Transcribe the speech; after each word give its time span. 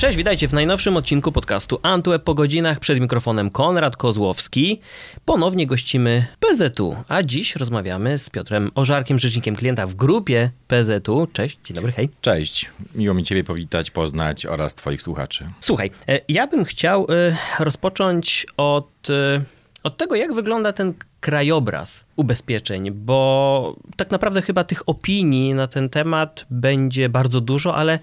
Cześć, 0.00 0.16
witajcie 0.16 0.48
w 0.48 0.52
najnowszym 0.52 0.96
odcinku 0.96 1.32
podcastu 1.32 1.78
Antweb 1.82 2.24
po 2.24 2.34
godzinach. 2.34 2.78
Przed 2.78 3.00
mikrofonem 3.00 3.50
Konrad 3.50 3.96
Kozłowski. 3.96 4.80
Ponownie 5.24 5.66
gościmy 5.66 6.26
PZU, 6.40 6.96
a 7.08 7.22
dziś 7.22 7.56
rozmawiamy 7.56 8.18
z 8.18 8.30
Piotrem 8.30 8.70
Ożarkiem, 8.74 9.18
rzecznikiem 9.18 9.56
klienta 9.56 9.86
w 9.86 9.94
grupie 9.94 10.50
PZU. 10.68 11.26
Cześć, 11.32 11.58
dzień 11.64 11.74
dobry, 11.74 11.92
hej. 11.92 12.08
Cześć, 12.20 12.70
miło 12.94 13.14
mi 13.14 13.24
Ciebie 13.24 13.44
powitać, 13.44 13.90
poznać 13.90 14.46
oraz 14.46 14.74
Twoich 14.74 15.02
słuchaczy. 15.02 15.50
Słuchaj, 15.60 15.90
e, 16.08 16.20
ja 16.28 16.46
bym 16.46 16.64
chciał 16.64 17.06
e, 17.10 17.36
rozpocząć 17.64 18.46
od, 18.56 19.10
e, 19.10 19.42
od 19.82 19.96
tego, 19.96 20.14
jak 20.14 20.32
wygląda 20.32 20.72
ten 20.72 20.94
krajobraz 21.20 22.04
ubezpieczeń, 22.16 22.90
bo 22.90 23.76
tak 23.96 24.10
naprawdę 24.10 24.42
chyba 24.42 24.64
tych 24.64 24.88
opinii 24.88 25.54
na 25.54 25.66
ten 25.66 25.88
temat 25.88 26.46
będzie 26.50 27.08
bardzo 27.08 27.40
dużo, 27.40 27.76
ale 27.76 27.98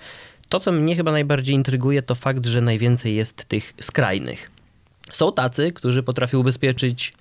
to, 0.49 0.59
co 0.59 0.71
mnie 0.71 0.95
chyba 0.95 1.11
najbardziej 1.11 1.55
intryguje, 1.55 2.01
to 2.01 2.15
fakt, 2.15 2.45
że 2.45 2.61
najwięcej 2.61 3.15
jest 3.15 3.45
tych 3.45 3.73
skrajnych. 3.81 4.51
Są 5.11 5.33
tacy, 5.33 5.71
którzy 5.71 6.03
potrafią 6.03 6.39
ubezpieczyć 6.39 7.13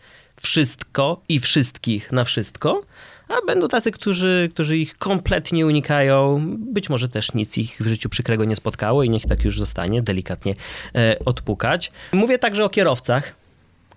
wszystko 0.42 1.20
i 1.28 1.38
wszystkich 1.38 2.12
na 2.12 2.24
wszystko, 2.24 2.82
a 3.28 3.46
będą 3.46 3.68
tacy, 3.68 3.90
którzy, 3.90 4.48
którzy 4.52 4.78
ich 4.78 4.98
kompletnie 4.98 5.66
unikają. 5.66 6.44
Być 6.58 6.90
może 6.90 7.08
też 7.08 7.34
nic 7.34 7.58
ich 7.58 7.76
w 7.80 7.86
życiu 7.86 8.08
przykrego 8.08 8.44
nie 8.44 8.56
spotkało 8.56 9.02
i 9.02 9.10
niech 9.10 9.26
tak 9.26 9.44
już 9.44 9.58
zostanie, 9.58 10.02
delikatnie 10.02 10.54
e, 10.94 11.18
odpukać. 11.24 11.92
Mówię 12.12 12.38
także 12.38 12.64
o 12.64 12.68
kierowcach, 12.68 13.45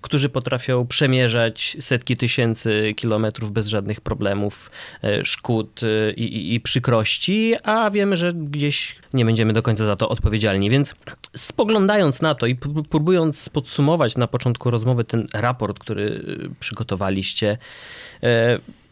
którzy 0.02 0.30
potrafią 0.30 0.88
przemierzać 0.88 1.78
setki 1.80 2.18
tysięcy 2.18 2.94
kilometrów 2.96 3.52
bez 3.52 3.68
żadnych 3.68 4.02
problemów, 4.02 4.72
e, 5.04 5.26
szkód 5.26 5.82
e, 5.84 6.14
i, 6.14 6.24
i, 6.24 6.54
i, 6.54 6.60
przykrości, 6.60 7.56
a 7.64 7.90
wiemy, 7.92 8.18
że 8.18 8.34
gdzieś 8.34 8.96
nie 9.14 9.26
będziemy 9.26 9.54
do 9.54 9.62
końca 9.62 9.86
za 9.86 9.96
to 9.96 10.10
odpowiedzialni. 10.10 10.70
Więc 10.70 10.96
spoglądając 11.36 12.22
na 12.22 12.36
to 12.36 12.46
i 12.46 12.56
próbując 12.90 13.50
podsumować 13.50 14.18
na 14.18 14.28
początku 14.28 14.70
rozmowy 14.70 15.04
ten 15.04 15.28
raport, 15.34 15.80
który 15.80 16.24
e, 16.46 16.56
przygotowaliście, 16.60 17.58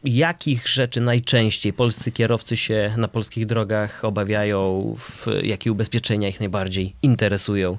jakich 0.03 0.67
rzeczy 0.67 1.01
najczęściej 1.01 1.73
polscy 1.73 2.11
kierowcy 2.11 2.57
się 2.57 2.93
na 2.97 3.07
polskich 3.07 3.45
drogach 3.45 4.05
obawiają, 4.05 4.95
w, 4.99 5.27
jakie 5.43 5.71
ubezpieczenia 5.71 6.29
ich 6.29 6.39
najbardziej 6.39 6.95
interesują? 7.01 7.77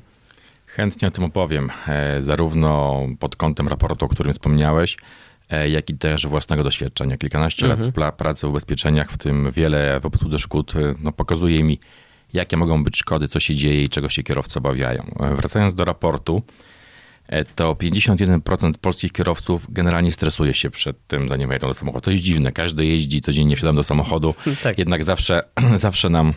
Chętnie 0.79 1.09
o 1.09 1.11
tym 1.11 1.25
opowiem, 1.25 1.71
e, 1.89 2.23
zarówno 2.23 3.03
pod 3.19 3.37
kątem 3.37 3.69
raportu, 3.69 4.05
o 4.05 4.09
którym 4.09 4.33
wspomniałeś, 4.33 4.97
e, 5.51 5.69
jak 5.69 5.91
i 5.91 5.95
też 5.95 6.27
własnego 6.27 6.65
doświadczenia. 6.65 7.17
Kilkanaście 7.17 7.67
mhm. 7.67 7.93
lat 7.97 8.15
pracy 8.17 8.47
w 8.47 8.51
ubezpieczeniach, 8.51 9.11
w 9.11 9.19
tym 9.19 9.51
wiele 9.53 10.01
w 10.01 10.07
obsłudze 10.07 10.39
szkód, 10.39 10.77
e, 10.77 10.95
no, 11.01 11.13
pokazuje 11.13 11.63
mi, 11.63 11.79
jakie 12.33 12.57
mogą 12.57 12.85
być 12.85 12.97
szkody, 12.97 13.29
co 13.29 13.41
się 13.41 13.55
dzieje 13.55 13.85
i 13.85 13.89
czego 13.89 14.09
się 14.09 14.23
kierowcy 14.23 14.59
obawiają. 14.59 15.03
Wracając 15.37 15.75
do 15.75 15.85
raportu, 15.85 16.43
to 17.55 17.75
51% 17.75 18.73
polskich 18.81 19.13
kierowców 19.13 19.67
generalnie 19.73 20.13
stresuje 20.13 20.55
się 20.55 20.71
przed 20.71 21.07
tym, 21.07 21.29
zanim 21.29 21.49
wejdą 21.49 21.69
do 21.69 21.75
samochodu. 21.75 22.05
To 22.05 22.11
jest 22.11 22.25
dziwne, 22.25 22.53
każdy 22.53 22.87
jeździ, 22.87 23.21
codziennie 23.21 23.57
wsiadam 23.57 23.77
do 23.77 23.83
samochodu, 23.83 24.35
tak. 24.63 24.79
jednak 24.79 25.05
zawsze, 25.05 25.43
zawsze 25.77 26.09
nam 26.09 26.33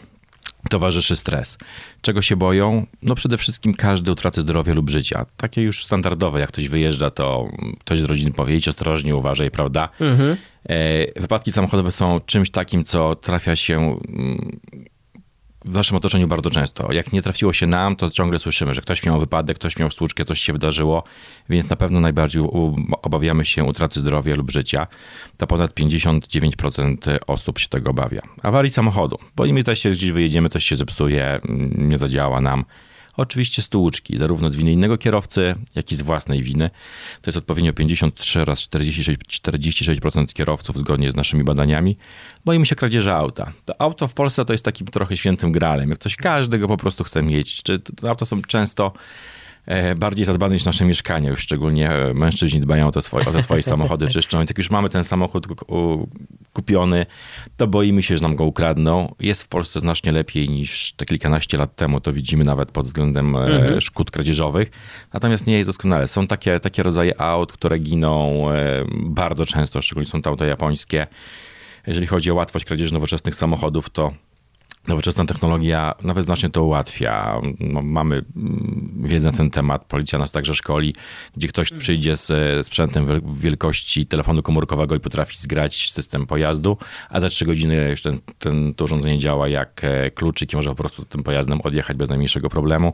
towarzyszy 0.69 1.15
stres. 1.15 1.57
Czego 2.01 2.21
się 2.21 2.35
boją? 2.35 2.85
No 3.01 3.15
przede 3.15 3.37
wszystkim 3.37 3.73
każdy 3.73 4.11
utraty 4.11 4.41
zdrowia 4.41 4.73
lub 4.73 4.89
życia. 4.89 5.25
Takie 5.37 5.61
już 5.61 5.85
standardowe, 5.85 6.39
jak 6.39 6.49
ktoś 6.49 6.69
wyjeżdża, 6.69 7.11
to 7.11 7.49
ktoś 7.79 7.99
z 7.99 8.03
rodziny 8.03 8.31
powie, 8.31 8.55
idź 8.55 8.67
ostrożnie, 8.67 9.15
uważaj, 9.15 9.51
prawda? 9.51 9.89
Mhm. 9.99 10.37
E, 10.69 11.21
wypadki 11.21 11.51
samochodowe 11.51 11.91
są 11.91 12.19
czymś 12.25 12.51
takim, 12.51 12.83
co 12.83 13.15
trafia 13.15 13.55
się 13.55 13.77
mm, 13.77 14.59
w 15.65 15.75
naszym 15.75 15.97
otoczeniu 15.97 16.27
bardzo 16.27 16.49
często. 16.49 16.91
Jak 16.93 17.13
nie 17.13 17.21
trafiło 17.21 17.53
się 17.53 17.67
nam, 17.67 17.95
to 17.95 18.09
ciągle 18.09 18.39
słyszymy, 18.39 18.73
że 18.73 18.81
ktoś 18.81 19.05
miał 19.05 19.19
wypadek, 19.19 19.57
ktoś 19.57 19.77
miał 19.77 19.91
stłuczkę, 19.91 20.25
coś 20.25 20.41
się 20.41 20.53
wydarzyło, 20.53 21.03
więc 21.49 21.69
na 21.69 21.75
pewno 21.75 21.99
najbardziej 21.99 22.43
obawiamy 23.01 23.45
się 23.45 23.63
utraty 23.63 23.99
zdrowia 23.99 24.35
lub 24.35 24.51
życia. 24.51 24.87
To 25.37 25.47
ponad 25.47 25.71
59% 25.71 27.17
osób 27.27 27.59
się 27.59 27.67
tego 27.67 27.89
obawia. 27.89 28.21
Awarii 28.41 28.71
samochodu. 28.71 29.17
Boimy 29.35 29.63
się, 29.73 29.91
gdzieś 29.91 30.11
wyjedziemy, 30.11 30.49
coś 30.49 30.65
się 30.65 30.75
zepsuje, 30.75 31.39
nie 31.75 31.97
zadziała 31.97 32.41
nam. 32.41 32.65
Oczywiście 33.17 33.61
stłuczki, 33.61 34.17
zarówno 34.17 34.49
z 34.49 34.55
winy 34.55 34.71
innego 34.71 34.97
kierowcy, 34.97 35.55
jak 35.75 35.91
i 35.91 35.95
z 35.95 36.01
własnej 36.01 36.43
winy. 36.43 36.69
To 37.21 37.29
jest 37.29 37.37
odpowiednio 37.37 37.73
53 37.73 38.41
oraz 38.41 38.59
46%, 38.59 39.15
46% 39.15 40.33
kierowców 40.33 40.77
zgodnie 40.77 41.11
z 41.11 41.15
naszymi 41.15 41.43
badaniami. 41.43 41.97
Boimy 42.45 42.65
się 42.65 42.75
kradzieży 42.75 43.11
auta. 43.13 43.51
To 43.65 43.81
auto 43.81 44.07
w 44.07 44.13
Polsce 44.13 44.45
to 44.45 44.53
jest 44.53 44.65
takim 44.65 44.87
trochę 44.87 45.17
świętym 45.17 45.51
gralem. 45.51 45.89
Jak 45.89 45.99
ktoś 45.99 46.15
każdy 46.15 46.59
go 46.59 46.67
po 46.67 46.77
prostu 46.77 47.03
chce 47.03 47.23
mieć. 47.23 47.63
Czy 47.63 47.79
to 47.79 48.09
auto 48.09 48.25
są 48.25 48.41
często 48.41 48.93
bardziej 49.95 50.25
zadbane 50.25 50.53
niż 50.53 50.65
nasze 50.65 50.85
mieszkania. 50.85 51.29
Już 51.29 51.39
szczególnie 51.39 51.91
e, 51.91 52.13
mężczyźni 52.13 52.59
dbają 52.59 52.87
o 52.87 52.91
te 52.91 53.01
swoje, 53.01 53.25
o 53.25 53.31
te 53.31 53.41
swoje 53.41 53.63
samochody, 53.73 54.07
czyszczą. 54.07 54.37
Więc 54.37 54.49
jak 54.49 54.57
już 54.57 54.69
mamy 54.69 54.89
ten 54.89 55.03
samochód 55.03 55.47
kupiony, 56.53 57.05
to 57.57 57.67
boimy 57.67 58.03
się, 58.03 58.17
że 58.17 58.23
nam 58.23 58.35
go 58.35 58.43
ukradną. 58.43 59.15
Jest 59.19 59.43
w 59.43 59.47
Polsce 59.47 59.79
znacznie 59.79 60.11
lepiej 60.11 60.49
niż 60.49 60.93
te 60.93 61.05
kilkanaście 61.05 61.57
lat 61.57 61.75
temu. 61.75 62.01
To 62.01 62.13
widzimy 62.13 62.43
nawet 62.43 62.71
pod 62.71 62.85
względem 62.85 63.35
e, 63.35 63.39
mhm. 63.39 63.81
szkód 63.81 64.11
kradzieżowych. 64.11 64.71
Natomiast 65.13 65.47
nie 65.47 65.57
jest 65.57 65.69
doskonale. 65.69 66.07
Są 66.07 66.27
takie, 66.27 66.59
takie 66.59 66.83
rodzaje 66.83 67.21
aut, 67.21 67.51
które 67.51 67.79
giną 67.79 68.45
bardzo 68.91 69.45
często, 69.45 69.81
szczególnie 69.81 70.09
są 70.09 70.21
to 70.21 70.29
auta 70.29 70.45
japońskie. 70.45 71.07
Jeżeli 71.87 72.07
chodzi 72.07 72.31
o 72.31 72.35
łatwość 72.35 72.65
kradzieży 72.65 72.93
nowoczesnych 72.93 73.35
samochodów, 73.35 73.89
to 73.89 74.13
Nowoczesna 74.87 75.25
technologia 75.25 75.93
nawet 76.03 76.25
znacznie 76.25 76.49
to 76.49 76.63
ułatwia. 76.63 77.41
No, 77.59 77.81
mamy 77.81 78.21
mm, 78.35 79.01
wiedzę 79.03 79.31
na 79.31 79.37
ten 79.37 79.51
temat, 79.51 79.85
policja 79.85 80.19
nas 80.19 80.31
także 80.31 80.55
szkoli, 80.55 80.95
gdzie 81.37 81.47
ktoś 81.47 81.67
mhm. 81.67 81.79
przyjdzie 81.79 82.15
z 82.15 82.31
sprzętem 82.67 83.05
wielkości 83.39 84.05
telefonu 84.05 84.43
komórkowego 84.43 84.95
i 84.95 84.99
potrafi 84.99 85.37
zgrać 85.37 85.91
system 85.91 86.27
pojazdu, 86.27 86.77
a 87.09 87.19
za 87.19 87.29
trzy 87.29 87.45
godziny 87.45 87.89
już 87.89 88.01
ten, 88.01 88.19
ten, 88.39 88.73
to 88.73 88.83
urządzenie 88.83 89.17
działa 89.17 89.47
jak 89.47 89.83
e, 89.83 90.11
kluczyk 90.11 90.53
i 90.53 90.55
może 90.55 90.69
po 90.69 90.75
prostu 90.75 91.05
tym 91.05 91.23
pojazdem 91.23 91.61
odjechać 91.61 91.97
bez 91.97 92.09
najmniejszego 92.09 92.49
problemu. 92.49 92.93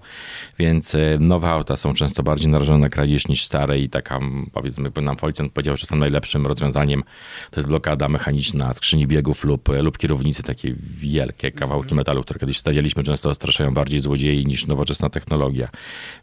Więc 0.60 0.96
e, 0.96 1.18
nowe 1.20 1.50
auta 1.50 1.78
są 1.78 1.94
często 1.94 2.24
bardziej 2.24 2.52
narażone 2.52 2.80
na 2.80 2.90
kradzież 2.90 3.28
niż 3.28 3.44
stare 3.44 3.80
i 3.80 3.90
taka, 3.90 4.20
powiedzmy, 4.54 4.92
nam 5.02 5.16
policjant 5.16 5.54
powiedział, 5.54 5.78
że 5.78 5.86
są 5.86 5.96
najlepszym 5.96 6.48
rozwiązaniem 6.48 7.04
to 7.52 7.60
jest 7.60 7.68
blokada 7.68 8.10
mechaniczna 8.10 8.74
skrzyni 8.74 9.08
biegów 9.08 9.44
lub, 9.44 9.70
lub 9.82 9.98
kierownicy 9.98 10.44
takie 10.44 10.74
wielkie, 10.80 11.52
kawałki 11.52 11.77
kawałki 11.78 11.96
metalu, 11.96 12.24
które 12.24 12.40
kiedyś 12.40 12.60
stawialiśmy, 12.60 13.04
często 13.04 13.36
straszają 13.36 13.74
bardziej 13.74 14.00
złodziei 14.00 14.46
niż 14.46 14.68
nowoczesna 14.68 15.10
technologia. 15.10 15.70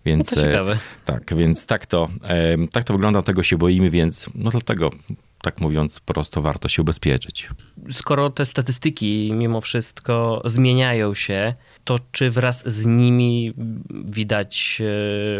Więc, 0.05 0.31
no 0.31 0.37
to 0.37 0.43
ciekawe. 0.43 0.79
Tak, 1.05 1.35
więc 1.37 1.67
tak 1.67 1.87
to, 1.87 2.09
tak 2.73 2.85
to 2.85 2.93
wygląda, 2.95 3.23
tego 3.23 3.43
się 3.43 3.59
boimy, 3.59 3.91
więc 3.91 4.31
no 4.35 4.51
dlatego 4.51 4.91
tak 5.43 5.61
mówiąc, 5.61 6.01
prosto 6.01 6.43
warto 6.43 6.69
się 6.69 6.83
ubezpieczyć. 6.83 7.49
Skoro 7.93 8.31
te 8.31 8.47
statystyki 8.47 9.33
mimo 9.35 9.61
wszystko 9.61 10.43
zmieniają 10.45 11.15
się, 11.15 11.55
to 11.85 11.99
czy 12.13 12.31
wraz 12.31 12.69
z 12.69 12.87
nimi 12.87 13.55
widać 13.91 14.83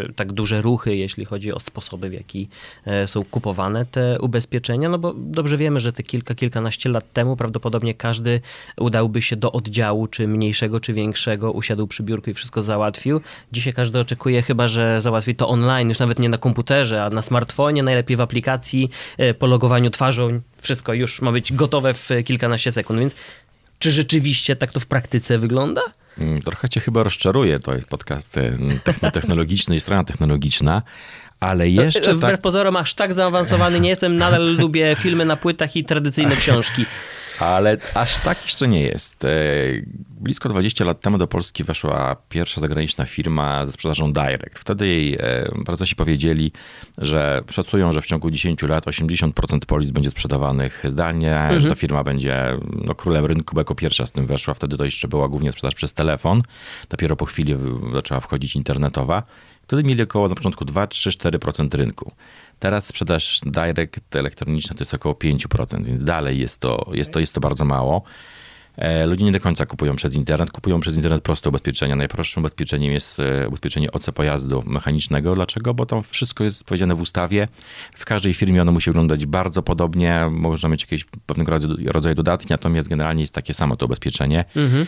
e, 0.05 0.13
tak 0.13 0.33
duże 0.33 0.61
ruchy, 0.61 0.95
jeśli 0.95 1.25
chodzi 1.25 1.53
o 1.53 1.59
sposoby, 1.59 2.09
w 2.09 2.13
jaki 2.13 2.49
e, 2.85 3.07
są 3.07 3.23
kupowane 3.23 3.85
te 3.85 4.19
ubezpieczenia? 4.19 4.89
No 4.89 4.97
bo 4.97 5.13
dobrze 5.17 5.57
wiemy, 5.57 5.79
że 5.79 5.93
te 5.93 6.03
kilka, 6.03 6.35
kilkanaście 6.35 6.89
lat 6.89 7.13
temu 7.13 7.35
prawdopodobnie 7.35 7.93
każdy 7.93 8.41
udałby 8.77 9.21
się 9.21 9.35
do 9.35 9.51
oddziału, 9.51 10.07
czy 10.07 10.27
mniejszego, 10.27 10.79
czy 10.79 10.93
większego, 10.93 11.51
usiadł 11.51 11.87
przy 11.87 12.03
biurku 12.03 12.29
i 12.29 12.33
wszystko 12.33 12.61
załatwił. 12.61 13.21
Dzisiaj 13.51 13.73
każdy 13.73 13.99
oczekuje 13.99 14.41
chyba, 14.41 14.67
że 14.67 15.01
załatwi 15.01 15.35
to 15.35 15.47
online, 15.47 15.89
już 15.89 15.99
nawet 15.99 16.19
nie 16.19 16.29
na 16.29 16.37
komputerze, 16.37 17.03
a 17.03 17.09
na 17.09 17.21
smartfonie, 17.21 17.83
najlepiej 17.83 18.17
w 18.17 18.21
aplikacji, 18.21 18.89
e, 19.17 19.33
po 19.33 19.47
logowaniu 19.47 19.89
twarzą. 19.89 20.41
Wszystko 20.61 20.93
już 20.93 21.21
ma 21.21 21.31
być 21.31 21.53
gotowe 21.53 21.93
w 21.93 22.09
kilkanaście 22.25 22.71
sekund, 22.71 22.99
więc 22.99 23.15
czy 23.79 23.91
rzeczywiście 23.91 24.55
tak 24.55 24.73
to 24.73 24.79
w 24.79 24.85
praktyce 24.85 25.37
wygląda? 25.37 25.81
Mm, 26.17 26.41
trochę 26.41 26.69
cię 26.69 26.79
chyba 26.79 27.03
rozczaruje, 27.03 27.59
to 27.59 27.75
jest 27.75 27.87
podcast 27.87 28.37
e, 28.37 29.11
technologiczny 29.11 29.75
i 29.75 29.79
strona 29.79 30.03
technologiczna, 30.03 30.81
ale 31.39 31.69
jeszcze 31.69 32.13
Wbrew 32.13 32.31
tak... 32.31 32.41
pozorom 32.41 32.75
aż 32.75 32.93
tak 32.93 33.13
zaawansowany 33.13 33.79
nie 33.79 33.89
jestem, 33.89 34.17
nadal 34.17 34.55
lubię 34.55 34.95
filmy 34.99 35.25
na 35.25 35.35
płytach 35.35 35.75
i 35.75 35.83
tradycyjne 35.83 36.35
książki. 36.35 36.85
Ale 37.39 37.77
aż 37.93 38.19
tak 38.19 38.43
jeszcze 38.43 38.67
nie 38.67 38.81
jest. 38.81 39.25
E, 39.25 39.29
blisko 40.21 40.49
20 40.49 40.85
lat 40.85 41.01
temu 41.01 41.17
do 41.17 41.27
Polski 41.27 41.63
weszła 41.63 42.15
pierwsza 42.29 42.61
zagraniczna 42.61 43.05
firma 43.05 43.65
ze 43.65 43.71
sprzedażą 43.71 44.13
Direct. 44.13 44.59
Wtedy 44.59 44.87
jej 44.87 45.13
e, 45.13 45.17
procesorzy 45.65 45.95
powiedzieli, 45.95 46.51
że 46.97 47.43
szacują, 47.49 47.93
że 47.93 48.01
w 48.01 48.05
ciągu 48.05 48.31
10 48.31 48.61
lat 48.61 48.85
80% 48.85 49.59
polis 49.67 49.91
będzie 49.91 50.09
sprzedawanych 50.09 50.83
zdalnie, 50.87 51.35
mhm. 51.35 51.61
że 51.61 51.69
ta 51.69 51.75
firma 51.75 52.03
będzie 52.03 52.57
no, 52.85 52.95
królem 52.95 53.25
rynku, 53.25 53.55
bo 53.55 53.61
jako 53.61 53.75
pierwsza 53.75 54.05
z 54.05 54.11
tym 54.11 54.25
weszła. 54.25 54.53
Wtedy 54.53 54.77
to 54.77 54.85
jeszcze 54.85 55.07
była 55.07 55.27
głównie 55.27 55.51
sprzedaż 55.51 55.75
przez 55.75 55.93
telefon. 55.93 56.41
Dopiero 56.89 57.15
po 57.15 57.25
chwili 57.25 57.55
zaczęła 57.93 58.19
wchodzić 58.19 58.55
internetowa. 58.55 59.23
Wtedy 59.67 59.83
mieli 59.83 60.03
około 60.03 60.29
na 60.29 60.35
początku 60.35 60.65
2, 60.65 60.87
3, 60.87 61.09
4% 61.09 61.77
rynku. 61.77 62.11
Teraz 62.59 62.87
sprzedaż 62.87 63.41
direct 63.45 64.15
elektroniczna 64.15 64.75
to 64.75 64.81
jest 64.81 64.93
około 64.93 65.15
5%, 65.15 65.83
więc 65.83 66.03
dalej 66.03 66.39
jest 66.39 66.61
to, 66.61 66.89
jest 66.93 67.11
to, 67.11 67.19
jest 67.19 67.33
to 67.33 67.41
bardzo 67.41 67.65
mało. 67.65 68.03
E, 68.77 69.05
ludzie 69.05 69.25
nie 69.25 69.31
do 69.31 69.39
końca 69.39 69.65
kupują 69.65 69.95
przez 69.95 70.15
internet, 70.15 70.51
kupują 70.51 70.79
przez 70.79 70.95
internet 70.95 71.23
proste 71.23 71.49
ubezpieczenia. 71.49 71.95
Najprostszym 71.95 72.43
ubezpieczeniem 72.43 72.93
jest 72.93 73.19
e, 73.19 73.47
ubezpieczenie 73.47 73.91
OC 73.91 74.11
pojazdu 74.11 74.63
mechanicznego. 74.65 75.35
Dlaczego? 75.35 75.73
Bo 75.73 75.85
tam 75.85 76.03
wszystko 76.03 76.43
jest 76.43 76.63
powiedziane 76.63 76.95
w 76.95 77.01
ustawie. 77.01 77.47
W 77.95 78.05
każdej 78.05 78.33
firmie 78.33 78.61
ono 78.61 78.71
musi 78.71 78.89
wyglądać 78.89 79.25
bardzo 79.25 79.63
podobnie. 79.63 80.27
Można 80.31 80.69
mieć 80.69 80.81
jakieś 80.81 81.05
pewnego 81.25 81.51
rodzaju 81.85 82.15
dodatki, 82.15 82.47
natomiast 82.49 82.89
generalnie 82.89 83.21
jest 83.21 83.33
takie 83.33 83.53
samo 83.53 83.75
to 83.75 83.85
ubezpieczenie. 83.85 84.45
Mhm. 84.55 84.85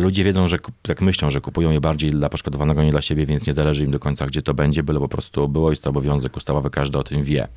Ludzie 0.00 0.24
wiedzą, 0.24 0.48
że 0.48 0.58
tak 0.82 1.00
myślą, 1.00 1.30
że 1.30 1.40
kupują 1.40 1.70
je 1.70 1.80
bardziej 1.80 2.10
dla 2.10 2.28
poszkodowanego, 2.28 2.84
nie 2.84 2.90
dla 2.90 3.02
siebie, 3.02 3.26
więc 3.26 3.46
nie 3.46 3.52
zależy 3.52 3.84
im 3.84 3.90
do 3.90 3.98
końca, 3.98 4.26
gdzie 4.26 4.42
to 4.42 4.54
będzie, 4.54 4.82
byle 4.82 5.00
po 5.00 5.08
prostu 5.08 5.48
było. 5.48 5.70
Jest 5.70 5.84
to 5.84 5.90
obowiązek 5.90 6.36
ustawowy, 6.36 6.70
każdy 6.70 6.98
o 6.98 7.02
tym 7.02 7.24
wie. 7.24 7.48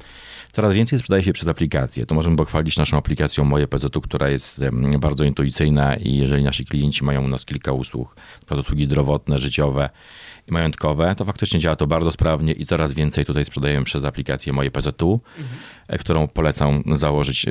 Coraz 0.51 0.73
więcej 0.73 0.99
sprzedaje 0.99 1.23
się 1.23 1.33
przez 1.33 1.49
aplikację. 1.49 2.05
To 2.05 2.15
możemy 2.15 2.37
pochwalić 2.37 2.77
naszą 2.77 2.97
aplikacją 2.97 3.45
Moje 3.45 3.67
PZU, 3.67 4.01
która 4.01 4.29
jest 4.29 4.61
bardzo 4.99 5.23
intuicyjna 5.23 5.95
i 5.95 6.17
jeżeli 6.17 6.43
nasi 6.43 6.65
klienci 6.65 7.03
mają 7.03 7.23
u 7.23 7.27
nas 7.27 7.45
kilka 7.45 7.71
usług, 7.71 8.15
np. 8.41 8.55
usługi 8.55 8.85
zdrowotne, 8.85 9.39
życiowe 9.39 9.89
i 10.47 10.51
majątkowe, 10.51 11.15
to 11.17 11.25
faktycznie 11.25 11.59
działa 11.59 11.75
to 11.75 11.87
bardzo 11.87 12.11
sprawnie 12.11 12.53
i 12.53 12.65
coraz 12.65 12.93
więcej 12.93 13.25
tutaj 13.25 13.45
sprzedajemy 13.45 13.85
przez 13.85 14.03
aplikację 14.03 14.53
Moje 14.53 14.71
PZU, 14.71 15.21
mhm. 15.37 15.59
którą 15.99 16.27
polecam 16.27 16.83
założyć 16.93 17.45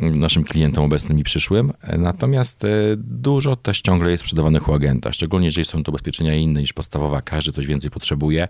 naszym 0.00 0.44
klientom 0.44 0.84
obecnym 0.84 1.18
i 1.18 1.24
przyszłym. 1.24 1.72
Natomiast 1.98 2.64
e, 2.64 2.68
dużo 2.96 3.56
też 3.56 3.80
ciągle 3.80 4.10
jest 4.10 4.24
sprzedawanych 4.24 4.68
u 4.68 4.74
agenta, 4.74 5.12
szczególnie 5.12 5.46
jeżeli 5.46 5.64
są 5.64 5.82
to 5.82 5.92
ubezpieczenia 5.92 6.34
inne 6.34 6.60
niż 6.60 6.72
podstawowa, 6.72 7.22
każdy 7.22 7.52
coś 7.52 7.66
więcej 7.66 7.90
potrzebuje 7.90 8.48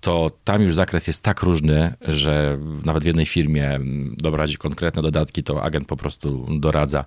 to 0.00 0.30
tam 0.44 0.62
już 0.62 0.74
zakres 0.74 1.06
jest 1.06 1.22
tak 1.22 1.42
różny, 1.42 1.94
że 2.00 2.58
nawet 2.84 3.02
w 3.02 3.06
jednej 3.06 3.26
firmie 3.26 3.80
doradzić 4.16 4.58
konkretne 4.58 5.02
dodatki, 5.02 5.42
to 5.42 5.62
agent 5.62 5.88
po 5.88 5.96
prostu 5.96 6.46
doradza 6.58 7.04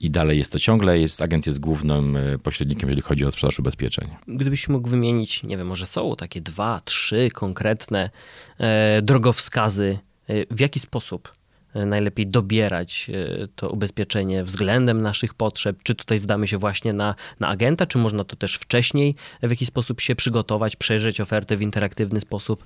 i 0.00 0.10
dalej 0.10 0.38
jest 0.38 0.52
to 0.52 0.58
ciągle. 0.58 0.98
Jest, 0.98 1.22
agent 1.22 1.46
jest 1.46 1.60
głównym 1.60 2.16
e, 2.16 2.38
pośrednikiem, 2.38 2.88
jeżeli 2.88 3.02
chodzi 3.02 3.24
o 3.24 3.32
sprzedaż 3.32 3.58
ubezpieczeń. 3.58 4.08
Gdybyś 4.28 4.68
mógł 4.68 4.88
wymienić, 4.88 5.42
nie 5.42 5.56
wiem, 5.56 5.66
może 5.66 5.86
są 5.86 6.16
takie 6.16 6.40
dwa, 6.40 6.80
trzy 6.84 7.30
konkretne 7.34 8.10
e, 8.58 9.02
drogowskazy, 9.02 9.98
e, 10.28 10.54
w 10.54 10.60
jaki 10.60 10.80
sposób 10.80 11.32
najlepiej 11.74 12.26
dobierać 12.26 13.10
e, 13.10 13.48
to 13.56 13.68
ubezpieczenie 13.68 14.44
względem 14.44 15.02
naszych 15.02 15.34
potrzeb? 15.34 15.76
Czy 15.82 15.94
tutaj 15.94 16.18
zdamy 16.18 16.48
się 16.48 16.58
właśnie 16.58 16.92
na, 16.92 17.14
na 17.40 17.48
agenta, 17.48 17.86
czy 17.86 17.98
można 17.98 18.24
to 18.24 18.36
też 18.36 18.54
wcześniej 18.54 19.14
w 19.42 19.50
jakiś 19.50 19.68
sposób 19.68 20.00
się 20.00 20.14
przygotować, 20.16 20.76
przejrzeć 20.76 21.20
ofertę 21.20 21.56
w 21.56 21.62
interaktywny 21.62 22.20
sposób? 22.20 22.64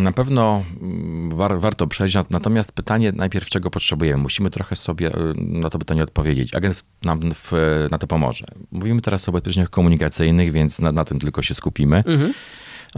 Na 0.00 0.12
pewno 0.12 0.64
mm, 0.82 1.30
war, 1.30 1.60
warto 1.60 1.86
przejść, 1.86 2.16
natomiast 2.30 2.72
pytanie 2.72 3.12
najpierw, 3.12 3.48
czego 3.48 3.70
potrzebujemy. 3.70 4.22
Musimy 4.22 4.50
trochę 4.50 4.76
sobie 4.76 5.14
e, 5.14 5.34
na 5.36 5.70
to 5.70 5.78
pytanie 5.78 6.02
odpowiedzieć. 6.02 6.54
Agent 6.54 6.84
nam 7.04 7.20
w, 7.34 7.52
na 7.90 7.98
to 7.98 8.06
pomoże. 8.06 8.46
Mówimy 8.72 9.00
teraz 9.02 9.28
o 9.28 9.32
ubezpieczeniach 9.32 9.70
komunikacyjnych, 9.70 10.52
więc 10.52 10.78
na, 10.78 10.92
na 10.92 11.04
tym 11.04 11.18
tylko 11.18 11.42
się 11.42 11.54
skupimy. 11.54 11.96
Mhm. 11.96 12.32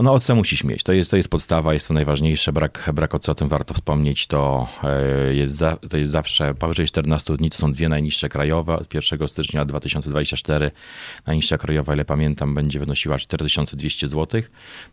No 0.03 0.13
OC 0.13 0.29
musisz 0.29 0.63
mieć, 0.63 0.83
to 0.83 0.93
jest, 0.93 1.11
to 1.11 1.17
jest 1.17 1.29
podstawa, 1.29 1.73
jest 1.73 1.87
to 1.87 1.93
najważniejsze, 1.93 2.53
brak, 2.53 2.91
brak 2.93 3.15
OC, 3.15 3.29
o 3.29 3.35
tym 3.35 3.49
warto 3.49 3.73
wspomnieć, 3.73 4.27
to 4.27 4.67
e, 4.83 5.33
jest, 5.33 5.55
za, 5.55 5.77
to 5.89 5.97
jest 5.97 6.11
zawsze 6.11 6.55
powyżej 6.55 6.87
14 6.87 7.37
dni, 7.37 7.49
to 7.49 7.57
są 7.57 7.71
dwie 7.71 7.89
najniższe 7.89 8.29
krajowe, 8.29 8.73
od 8.73 8.93
1 8.93 9.27
stycznia 9.27 9.65
2024 9.65 10.71
najniższa 11.27 11.57
krajowa, 11.57 11.93
ile 11.93 12.05
pamiętam, 12.05 12.55
będzie 12.55 12.79
wynosiła 12.79 13.17
4200 13.17 14.07
zł, 14.07 14.41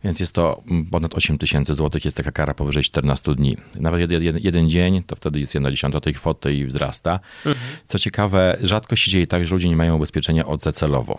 więc 0.05 0.21
jest 0.21 0.33
to 0.33 0.63
ponad 0.91 1.15
8000 1.15 1.75
zł, 1.75 2.01
jest 2.05 2.17
taka 2.17 2.33
kara 2.33 2.55
powyżej 2.55 2.83
14 2.83 3.35
dni. 3.35 3.57
Nawet 3.81 4.01
jeden, 4.01 4.23
jeden, 4.23 4.43
jeden 4.45 4.69
dzień, 4.69 5.03
to 5.03 5.17
wtedy 5.17 5.41
jest 5.41 5.55
jedna 5.55 5.71
dziesiąta 5.71 6.01
tej 6.01 6.15
kwoty 6.15 6.55
i 6.55 6.67
wzrasta. 6.67 7.21
Mhm. 7.47 7.67
Co 7.87 7.99
ciekawe, 7.99 8.57
rzadko 8.63 8.97
się 8.97 9.11
dzieje 9.11 9.27
tak, 9.27 9.47
że 9.47 9.55
ludzie 9.55 9.69
nie 9.69 9.77
mają 9.77 9.97
ubezpieczenia 9.97 10.47
OC 10.47 10.63
celowo 10.75 11.19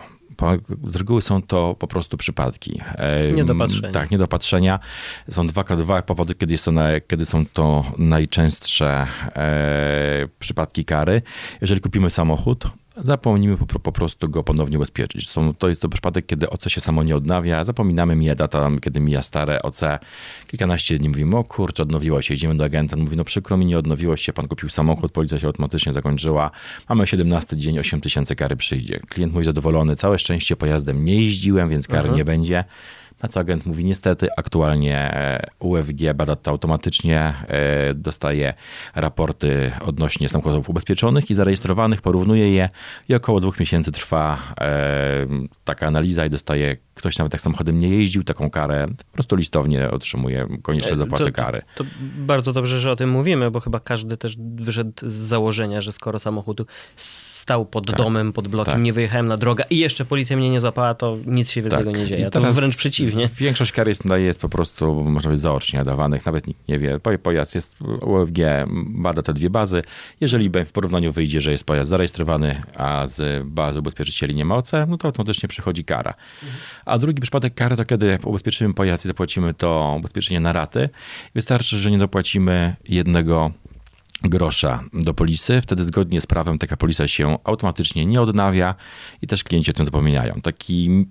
z 0.84 0.96
reguły 0.96 1.22
są 1.22 1.42
to 1.42 1.74
po 1.78 1.86
prostu 1.86 2.16
przypadki. 2.16 2.80
Niedopatrzenia. 3.34 3.92
Tak, 3.92 4.10
niedopatrzenia. 4.10 4.78
Są 5.30 5.46
dwa, 5.46 5.64
dwa 5.64 6.02
powody, 6.02 6.34
kiedy, 6.34 6.54
jest 6.54 6.64
to 6.64 6.72
na, 6.72 7.00
kiedy 7.00 7.26
są 7.26 7.46
to 7.46 7.84
najczęstsze 7.98 9.06
e, 9.36 10.28
przypadki 10.38 10.84
kary. 10.84 11.22
Jeżeli 11.60 11.80
kupimy 11.80 12.10
samochód, 12.10 12.64
zapomnimy 13.02 13.56
po, 13.56 13.78
po, 13.78 13.92
prostu 13.92 14.28
go 14.28 14.42
ponownie 14.42 14.76
ubezpieczyć. 14.76 15.28
Są, 15.28 15.54
to 15.54 15.68
jest 15.68 15.82
to 15.82 15.88
przypadek, 15.88 16.26
kiedy 16.26 16.50
OC 16.50 16.68
się 16.68 16.80
samo 16.80 17.02
nie 17.02 17.16
odnawia, 17.16 17.64
zapominamy, 17.64 18.16
mija 18.16 18.34
data, 18.34 18.70
kiedy 18.80 19.00
mija 19.00 19.22
stare 19.22 19.62
OC. 19.62 19.80
Kilkanaście 20.46 20.98
dni 20.98 21.08
mówimy, 21.08 21.36
o 21.36 21.44
kurczę, 21.44 21.82
odnowiło 21.82 22.22
się, 22.22 22.34
idziemy 22.34 22.56
do 22.56 22.64
agenta, 22.64 22.96
mówi, 22.96 23.16
no 23.16 23.24
przykro 23.24 23.56
mi, 23.56 23.66
nie 23.66 23.78
odnowiło 23.78 24.16
się, 24.16 24.32
pan 24.32 24.48
kupił 24.48 24.68
samochód, 24.68 25.12
policja 25.12 25.38
się 25.38 25.46
automatycznie 25.46 25.92
zakończyła, 25.92 26.50
mamy 26.88 27.06
17 27.06 27.56
dzień, 27.56 27.78
8 27.78 28.00
tysięcy 28.00 28.36
kary 28.36 28.56
przyjdzie. 28.56 29.00
Klient 29.08 29.32
mówi 29.32 29.44
zadowolony, 29.44 29.96
całe 29.96 30.18
szczęście 30.18 30.56
pojazdem 30.56 31.04
nie 31.04 31.24
jeździłem, 31.24 31.68
więc 31.68 31.88
kary 31.88 32.10
nie 32.10 32.24
będzie. 32.24 32.64
Na 33.22 33.28
co 33.28 33.40
agent 33.40 33.66
mówi, 33.66 33.84
niestety 33.84 34.28
aktualnie 34.36 34.96
e, 34.96 35.46
UFG 35.58 36.14
bada 36.14 36.36
to 36.36 36.50
automatycznie, 36.50 37.34
e, 37.48 37.94
dostaje 37.94 38.54
raporty 38.94 39.72
odnośnie 39.80 40.28
samochodów 40.28 40.68
ubezpieczonych 40.68 41.30
i 41.30 41.34
zarejestrowanych, 41.34 42.02
porównuje 42.02 42.52
je 42.54 42.68
i 43.08 43.14
około 43.14 43.40
dwóch 43.40 43.60
miesięcy 43.60 43.92
trwa 43.92 44.38
e, 44.60 45.26
taka 45.64 45.86
analiza 45.86 46.26
i 46.26 46.30
dostaje, 46.30 46.76
ktoś 46.98 47.18
nawet 47.18 47.32
tak 47.32 47.40
samochodem 47.40 47.78
nie 47.78 47.88
jeździł, 47.88 48.24
taką 48.24 48.50
karę, 48.50 48.86
po 48.88 49.12
prostu 49.12 49.36
listownie 49.36 49.90
otrzymuje 49.90 50.48
konieczne 50.62 50.96
zapłaty 50.96 51.32
kary. 51.32 51.62
To, 51.74 51.84
bardzo 52.18 52.52
dobrze, 52.52 52.80
że 52.80 52.92
o 52.92 52.96
tym 52.96 53.10
mówimy, 53.10 53.50
bo 53.50 53.60
chyba 53.60 53.80
każdy 53.80 54.16
też 54.16 54.36
wyszedł 54.38 54.92
z 55.02 55.12
założenia, 55.12 55.80
że 55.80 55.92
skoro 55.92 56.18
samochód 56.18 56.60
stał 57.48 57.66
pod 57.66 57.86
tak, 57.86 57.96
domem, 57.96 58.32
pod 58.32 58.48
blokiem, 58.48 58.74
tak. 58.74 58.82
nie 58.82 58.92
wyjechałem 58.92 59.26
na 59.26 59.36
drogę 59.36 59.64
i 59.70 59.78
jeszcze 59.78 60.04
policja 60.04 60.36
mnie 60.36 60.50
nie 60.50 60.60
zapała, 60.60 60.94
to 60.94 61.18
nic 61.26 61.50
się 61.50 61.62
wielkiego 61.62 61.90
tak. 61.90 62.00
nie 62.00 62.06
dzieje. 62.06 62.30
To 62.30 62.52
wręcz 62.52 62.76
przeciwnie. 62.76 63.28
Większość 63.36 63.72
kar 63.72 63.88
jest, 63.88 64.02
jest 64.16 64.40
po 64.40 64.48
prostu, 64.48 65.04
można 65.04 65.30
być 65.30 65.40
zaocznie 65.40 65.84
dawanych, 65.84 66.26
nawet 66.26 66.46
nikt 66.46 66.68
nie 66.68 66.78
wie. 66.78 67.00
Pojazd 67.22 67.54
jest, 67.54 67.76
UFG 67.80 68.38
bada 68.86 69.22
te 69.22 69.32
dwie 69.32 69.50
bazy. 69.50 69.82
Jeżeli 70.20 70.50
w 70.66 70.72
porównaniu 70.72 71.12
wyjdzie, 71.12 71.40
że 71.40 71.52
jest 71.52 71.64
pojazd 71.64 71.90
zarejestrowany, 71.90 72.62
a 72.76 73.06
z 73.06 73.46
bazy 73.46 73.78
ubezpieczycieli 73.78 74.34
nie 74.34 74.44
ma 74.44 74.56
OC, 74.56 74.72
no 74.88 74.98
to 74.98 75.08
automatycznie 75.08 75.48
przychodzi 75.48 75.84
kara. 75.84 76.14
A 76.88 76.98
drugi 76.98 77.20
przypadek 77.22 77.54
kary 77.54 77.76
to 77.76 77.84
kiedy 77.84 78.18
ubezpieczymy 78.24 78.74
pojazd 78.74 79.04
i 79.04 79.08
zapłacimy 79.08 79.54
to 79.54 79.94
ubezpieczenie 79.98 80.40
na 80.40 80.52
raty. 80.52 80.88
Wystarczy, 81.34 81.78
że 81.78 81.90
nie 81.90 81.98
dopłacimy 81.98 82.76
jednego 82.88 83.50
grosza 84.22 84.84
do 84.92 85.14
polisy, 85.14 85.60
wtedy 85.60 85.84
zgodnie 85.84 86.20
z 86.20 86.26
prawem 86.26 86.58
taka 86.58 86.76
polisa 86.76 87.08
się 87.08 87.38
automatycznie 87.44 88.06
nie 88.06 88.20
odnawia 88.20 88.74
i 89.22 89.26
też 89.26 89.44
klienci 89.44 89.70
o 89.70 89.74
tym 89.74 89.84
zapominają. 89.84 90.34
Taki 90.42 91.06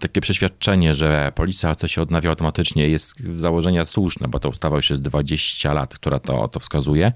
takie 0.00 0.20
przeświadczenie, 0.20 0.94
że 0.94 1.32
polisa 1.34 1.74
chce 1.74 1.88
się 1.88 2.02
odnawia 2.02 2.30
automatycznie 2.30 2.88
jest 2.88 3.20
z 3.36 3.40
założenia 3.40 3.84
słuszne, 3.84 4.28
bo 4.28 4.38
to 4.38 4.48
ustawa 4.48 4.76
już 4.76 4.90
jest 4.90 5.02
20 5.02 5.72
lat, 5.72 5.94
która 5.94 6.18
to, 6.18 6.48
to 6.48 6.60
wskazuje. 6.60 7.12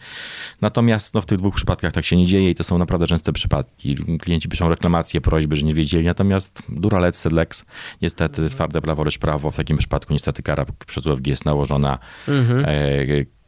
Natomiast 0.61 1.15
no, 1.15 1.23
w 1.23 1.27
tych 1.27 1.39
dwóch 1.39 1.55
przypadkach 1.55 1.93
tak 1.93 2.05
się 2.05 2.17
nie 2.17 2.27
dzieje 2.27 2.51
i 2.51 2.55
to 2.55 2.65
są 2.65 2.79
naprawdę 2.79 3.07
częste 3.07 3.33
przypadki. 3.33 3.97
Klienci 4.21 4.49
piszą 4.49 4.69
reklamacje, 4.69 5.21
prośby, 5.21 5.57
że 5.57 5.67
nie 5.67 5.75
wiedzieli, 5.75 6.07
natomiast 6.07 6.63
dura 6.69 6.99
lex 6.99 7.25
lex, 7.25 7.65
niestety 8.03 8.51
twarde 8.51 8.81
prawo, 8.81 9.05
lecz 9.05 9.19
prawo, 9.19 9.51
w 9.51 9.57
takim 9.57 9.77
przypadku 9.77 10.13
niestety 10.13 10.43
kara 10.43 10.67
przez 10.87 11.07
UFG 11.07 11.27
jest 11.27 11.45
nałożona. 11.45 11.99
Mhm. 12.29 12.65
E, 12.65 13.40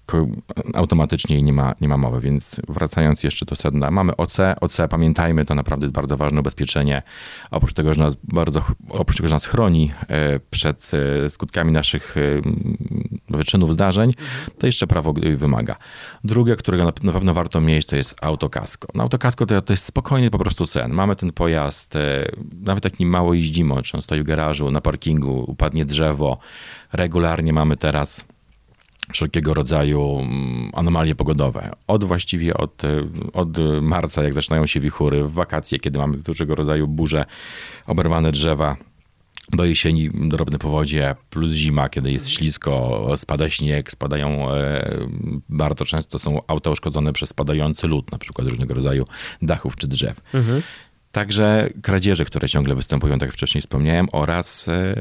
automatycznie 0.75 1.43
nie 1.43 1.53
ma, 1.53 1.75
nie 1.81 1.89
ma 1.89 1.97
mowy. 1.97 2.21
Więc 2.21 2.61
wracając 2.69 3.23
jeszcze 3.23 3.47
do 3.47 3.57
sedna, 3.57 3.91
mamy 3.91 4.17
OC. 4.17 4.37
OC, 4.61 4.77
pamiętajmy, 4.91 5.45
to 5.45 5.55
naprawdę 5.55 5.85
jest 5.85 5.95
bardzo 5.95 6.17
ważne 6.17 6.41
ubezpieczenie. 6.41 7.03
Oprócz 7.51 7.73
tego, 7.73 7.95
że 7.95 8.01
nas 8.01 8.17
bardzo, 8.23 8.65
oprócz 8.89 9.17
tego, 9.17 9.29
że 9.29 9.35
nas 9.35 9.47
chroni 9.47 9.93
e, 10.09 10.41
przed 10.51 10.91
e, 11.25 11.31
skutkami 11.31 11.73
naszych 11.73 12.17
e, 12.17 12.21
wyczynów, 13.29 13.73
zdarzeń, 13.73 14.15
to 14.59 14.67
jeszcze 14.67 14.87
prawo 14.87 15.15
wymaga. 15.37 15.77
Drugie, 16.25 16.57
którego 16.57 16.85
na 17.03 17.13
pewno 17.13 17.35
warto 17.35 17.61
mieć, 17.61 17.87
to 17.87 17.97
jest 17.97 18.15
autokasko. 18.21 18.89
No, 18.95 19.03
autokasko 19.03 19.47
to, 19.47 19.61
to 19.61 19.73
jest 19.73 19.85
spokojny 19.85 20.31
po 20.31 20.39
prostu 20.39 20.67
sen. 20.67 20.93
Mamy 20.93 21.17
ten 21.17 21.33
pojazd, 21.33 21.95
nawet 22.61 22.85
jak 22.85 22.99
nim 22.99 23.09
mało 23.09 23.35
jeździmy, 23.35 23.83
czy 23.83 23.97
on 23.97 24.03
stoi 24.03 24.21
w 24.21 24.25
garażu, 24.25 24.71
na 24.71 24.81
parkingu, 24.81 25.45
upadnie 25.49 25.85
drzewo. 25.85 26.39
Regularnie 26.93 27.53
mamy 27.53 27.77
teraz 27.77 28.25
wszelkiego 29.13 29.55
rodzaju 29.55 30.19
mm, 30.21 30.71
anomalie 30.73 31.15
pogodowe. 31.15 31.71
Od 31.87 32.05
właściwie 32.05 32.57
od, 32.57 32.83
od 33.33 33.59
marca, 33.83 34.23
jak 34.23 34.35
zaczynają 34.35 34.67
się 34.67 34.81
wichury, 34.81 35.25
w 35.25 35.33
wakacje, 35.33 35.79
kiedy 35.79 35.99
mamy 35.99 36.17
dużego 36.17 36.55
rodzaju 36.55 36.89
burze, 36.89 37.25
oberwane 37.87 38.33
drzewa, 38.33 38.77
do 39.53 39.65
jesieni 39.65 40.11
drobne 40.15 40.59
powodzie, 40.59 41.15
plus 41.31 41.53
zima, 41.53 41.89
kiedy 41.89 42.13
jest 42.13 42.31
ślisko, 42.31 43.07
spada 43.17 43.51
śnieg, 43.51 43.91
spadają, 43.91 44.53
e, 44.53 44.91
bardzo 45.49 45.85
często 45.85 46.19
są 46.19 46.41
auta 46.47 46.71
uszkodzone 46.71 47.13
przez 47.13 47.29
spadający 47.29 47.89
lód, 47.89 48.13
na 48.13 48.19
przykład 48.19 48.49
różnego 48.49 48.75
rodzaju 48.75 49.07
dachów 49.43 49.77
czy 49.77 49.89
drzew. 49.89 50.21
Mhm. 50.35 50.63
Także 51.13 51.71
kradzieże, 51.83 52.25
które 52.25 52.49
ciągle 52.49 52.75
występują, 52.75 53.19
tak 53.19 53.27
jak 53.27 53.35
wcześniej 53.35 53.63
wspomniałem, 53.63 54.09
oraz, 54.13 54.69
e, 54.69 54.95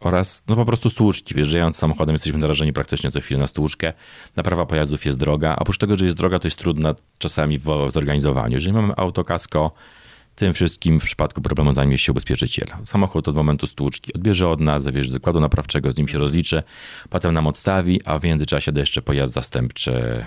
oraz 0.00 0.42
no 0.48 0.56
po 0.56 0.64
prostu 0.64 0.90
stłuczki. 0.90 1.34
Wjeżdżając 1.34 1.76
samochodem 1.76 2.14
jesteśmy 2.14 2.38
narażeni 2.38 2.72
praktycznie 2.72 3.10
co 3.10 3.20
chwilę 3.20 3.40
na 3.40 3.46
stłuczkę. 3.46 3.92
Naprawa 4.36 4.66
pojazdów 4.66 5.06
jest 5.06 5.18
droga. 5.18 5.56
Oprócz 5.56 5.78
tego, 5.78 5.96
że 5.96 6.04
jest 6.04 6.16
droga, 6.16 6.38
to 6.38 6.46
jest 6.46 6.58
trudna 6.58 6.94
czasami 7.18 7.58
w 7.58 7.64
zorganizowaniu. 7.88 8.54
Jeżeli 8.54 8.72
mamy 8.72 8.92
autokasko, 8.96 9.72
tym 10.34 10.54
wszystkim 10.54 11.00
w 11.00 11.04
przypadku 11.04 11.40
problemu 11.42 11.74
zajmie 11.74 11.98
się 11.98 12.12
ubezpieczyciel. 12.12 12.68
Samochód 12.84 13.28
od 13.28 13.34
momentu 13.34 13.66
stłuczki 13.66 14.12
odbierze 14.12 14.48
od 14.48 14.60
nas, 14.60 14.82
zawiezie 14.82 15.12
zakładu 15.12 15.40
naprawczego, 15.40 15.92
z 15.92 15.96
nim 15.96 16.08
się 16.08 16.18
rozliczy, 16.18 16.62
potem 17.10 17.34
nam 17.34 17.46
odstawi, 17.46 18.00
a 18.04 18.18
w 18.18 18.24
międzyczasie 18.24 18.72
da 18.72 18.80
jeszcze 18.80 19.02
pojazd 19.02 19.34
zastępczy 19.34 20.24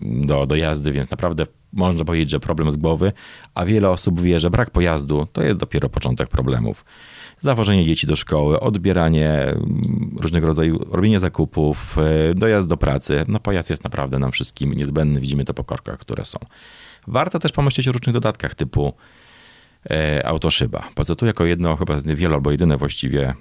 do, 0.00 0.46
do 0.46 0.56
jazdy, 0.56 0.92
więc 0.92 1.10
naprawdę 1.10 1.46
można 1.72 2.04
powiedzieć, 2.04 2.30
że 2.30 2.40
problem 2.40 2.70
z 2.70 2.76
głowy, 2.76 3.12
a 3.54 3.64
wiele 3.64 3.90
osób 3.90 4.20
wie, 4.20 4.40
że 4.40 4.50
brak 4.50 4.70
pojazdu 4.70 5.26
to 5.32 5.42
jest 5.42 5.58
dopiero 5.58 5.88
początek 5.88 6.28
problemów. 6.28 6.84
Zawożenie 7.40 7.84
dzieci 7.84 8.06
do 8.06 8.16
szkoły, 8.16 8.60
odbieranie 8.60 9.54
różnego 10.20 10.46
rodzaju, 10.46 10.78
robienie 10.90 11.20
zakupów, 11.20 11.96
e, 12.30 12.34
dojazd 12.34 12.68
do 12.68 12.76
pracy. 12.76 13.24
No 13.28 13.40
pojazd 13.40 13.70
jest 13.70 13.84
naprawdę 13.84 14.18
nam 14.18 14.32
wszystkim 14.32 14.72
niezbędny, 14.72 15.20
widzimy 15.20 15.44
to 15.44 15.54
po 15.54 15.64
korkach, 15.64 15.98
które 15.98 16.24
są. 16.24 16.38
Warto 17.08 17.38
też 17.38 17.52
pomyśleć 17.52 17.88
o 17.88 17.92
różnych 17.92 18.14
dodatkach 18.14 18.54
typu 18.54 18.92
e, 19.90 20.26
autoszyba. 20.26 20.88
tu 21.16 21.26
jako 21.26 21.44
jedno, 21.44 21.76
chyba 21.76 21.94
wielo 22.04 22.34
albo 22.34 22.50
jedyne 22.50 22.76
właściwie 22.76 23.34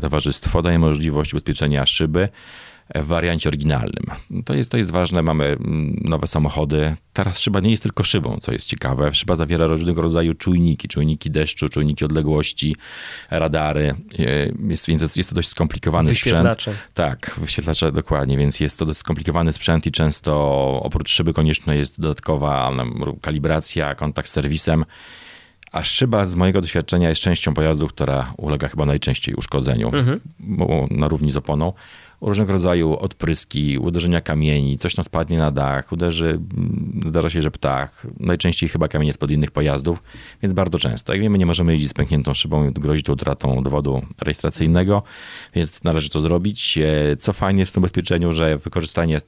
towarzystwo 0.00 0.62
daje 0.62 0.78
możliwość 0.78 1.34
ubezpieczenia 1.34 1.86
szyby 1.86 2.28
w 2.94 3.06
wariancie 3.06 3.48
oryginalnym. 3.48 4.04
To 4.44 4.54
jest, 4.54 4.70
to 4.70 4.76
jest 4.76 4.90
ważne, 4.90 5.22
mamy 5.22 5.44
mm, 5.44 5.96
nowe 6.04 6.26
samochody. 6.26 6.96
Teraz 7.12 7.38
szyba 7.38 7.60
nie 7.60 7.70
jest 7.70 7.82
tylko 7.82 8.04
szybą, 8.04 8.38
co 8.42 8.52
jest 8.52 8.68
ciekawe. 8.68 9.14
Szyba 9.14 9.34
zawiera 9.34 9.66
różnego 9.66 10.02
rodzaju 10.02 10.34
czujniki, 10.34 10.88
czujniki 10.88 11.30
deszczu, 11.30 11.68
czujniki 11.68 12.04
odległości, 12.04 12.76
radary, 13.30 13.94
e, 14.18 14.24
jest, 14.68 14.86
więc 14.86 15.16
jest 15.16 15.30
to 15.30 15.36
dość 15.36 15.48
skomplikowany 15.48 16.14
sprzęt. 16.14 16.64
Tak, 16.94 17.34
wyświetlacze 17.38 17.92
dokładnie, 17.92 18.38
więc 18.38 18.60
jest 18.60 18.78
to 18.78 18.86
dość 18.86 18.98
skomplikowany 18.98 19.52
sprzęt 19.52 19.86
i 19.86 19.92
często 19.92 20.34
oprócz 20.82 21.10
szyby 21.10 21.32
konieczna 21.32 21.74
jest 21.74 22.00
dodatkowa 22.00 22.72
kalibracja, 23.20 23.94
kontakt 23.94 24.28
z 24.28 24.32
serwisem. 24.32 24.84
A 25.72 25.84
szyba 25.84 26.24
z 26.24 26.34
mojego 26.34 26.60
doświadczenia 26.60 27.08
jest 27.08 27.20
częścią 27.20 27.54
pojazdu, 27.54 27.88
która 27.88 28.32
ulega 28.36 28.68
chyba 28.68 28.86
najczęściej 28.86 29.34
uszkodzeniu, 29.34 29.90
mhm. 29.94 30.20
na 30.90 31.08
równi 31.08 31.30
z 31.30 31.36
oponą 31.36 31.72
różnego 32.20 32.52
rodzaju 32.52 32.96
odpryski, 32.96 33.78
uderzenia 33.78 34.20
kamieni, 34.20 34.78
coś 34.78 34.94
tam 34.94 35.04
spadnie 35.04 35.38
na 35.38 35.50
dach, 35.50 35.92
uderzy, 35.92 36.40
zdarza 37.06 37.30
się, 37.30 37.42
że 37.42 37.50
ptak, 37.50 38.06
najczęściej 38.20 38.68
chyba 38.68 38.88
kamienie 38.88 39.12
spod 39.12 39.30
innych 39.30 39.50
pojazdów, 39.50 40.02
więc 40.42 40.52
bardzo 40.52 40.78
często. 40.78 41.12
Jak 41.12 41.22
wiemy, 41.22 41.38
nie 41.38 41.46
możemy 41.46 41.72
jeździć 41.72 41.90
z 41.90 41.94
pękniętą 41.94 42.34
szybą, 42.34 42.70
grozi 42.70 43.02
to 43.02 43.12
utratą 43.12 43.62
dowodu 43.62 44.02
rejestracyjnego, 44.22 45.02
więc 45.54 45.84
należy 45.84 46.10
to 46.10 46.20
zrobić. 46.20 46.78
E, 46.78 47.16
co 47.16 47.32
fajnie 47.32 47.66
w 47.66 47.72
tym 47.72 47.80
ubezpieczeniu, 47.80 48.32
że 48.32 48.58
wykorzystanie, 48.58 49.18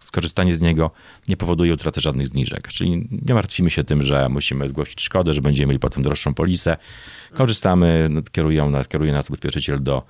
skorzystanie 0.00 0.56
z 0.56 0.62
niego 0.62 0.90
nie 1.28 1.36
powoduje 1.36 1.74
utraty 1.74 2.00
żadnych 2.00 2.28
zniżek, 2.28 2.68
czyli 2.68 3.08
nie 3.28 3.34
martwimy 3.34 3.70
się 3.70 3.84
tym, 3.84 4.02
że 4.02 4.28
musimy 4.28 4.68
zgłosić 4.68 5.02
szkodę, 5.02 5.34
że 5.34 5.40
będziemy 5.40 5.66
mieli 5.66 5.78
potem 5.78 6.02
droższą 6.02 6.34
polisę. 6.34 6.76
Korzystamy, 7.34 8.08
kierują, 8.32 8.72
kieruje 8.88 9.12
nas 9.12 9.30
ubezpieczyciel 9.30 9.82
do 9.82 10.02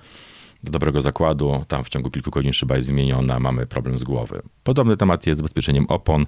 do 0.63 0.71
dobrego 0.71 1.01
zakładu, 1.01 1.65
tam 1.67 1.83
w 1.83 1.89
ciągu 1.89 2.11
kilku 2.11 2.31
godzin 2.31 2.53
szyba 2.53 2.75
jest 2.75 2.87
zmieniona, 2.87 3.39
mamy 3.39 3.65
problem 3.65 3.99
z 3.99 4.03
głowy. 4.03 4.41
Podobny 4.63 4.97
temat 4.97 5.27
jest 5.27 5.39
z 5.39 5.41
bezpieczeniem 5.41 5.85
opon. 5.85 6.25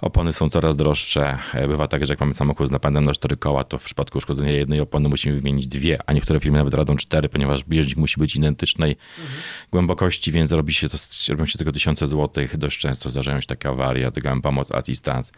Opony 0.00 0.32
są 0.32 0.50
coraz 0.50 0.76
droższe. 0.76 1.38
Bywa 1.68 1.88
tak, 1.88 2.06
że 2.06 2.12
jak 2.12 2.20
mamy 2.20 2.34
samochód 2.34 2.68
z 2.68 2.70
napędem 2.70 3.04
na 3.04 3.12
cztery 3.12 3.36
koła, 3.36 3.64
to 3.64 3.78
w 3.78 3.84
przypadku 3.84 4.18
uszkodzenia 4.18 4.52
jednej 4.52 4.80
opony 4.80 5.08
musimy 5.08 5.34
wymienić 5.34 5.66
dwie, 5.66 5.98
a 6.06 6.12
niektóre 6.12 6.40
firmy 6.40 6.58
nawet 6.58 6.74
radą 6.74 6.96
cztery, 6.96 7.28
ponieważ 7.28 7.64
bieżnik 7.64 7.96
musi 7.96 8.20
być 8.20 8.36
identycznej 8.36 8.96
mhm. 9.20 9.40
głębokości, 9.72 10.32
więc 10.32 10.52
robi 10.52 10.72
się 10.72 10.88
to, 10.88 10.98
robią 11.28 11.46
się 11.46 11.58
tego 11.58 11.72
tysiące 11.72 12.06
złotych. 12.06 12.56
Dość 12.56 12.78
często 12.78 13.10
zdarzają 13.10 13.40
się 13.40 13.46
takie 13.46 13.68
awarie, 13.68 14.02
dlatego 14.02 14.28
mam 14.28 14.42
pomoc 14.42 14.72
assistance, 14.74 15.32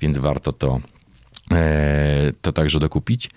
więc 0.00 0.18
warto 0.18 0.52
to, 0.52 0.80
e, 1.52 2.32
to 2.42 2.52
także 2.52 2.78
dokupić. 2.78 3.30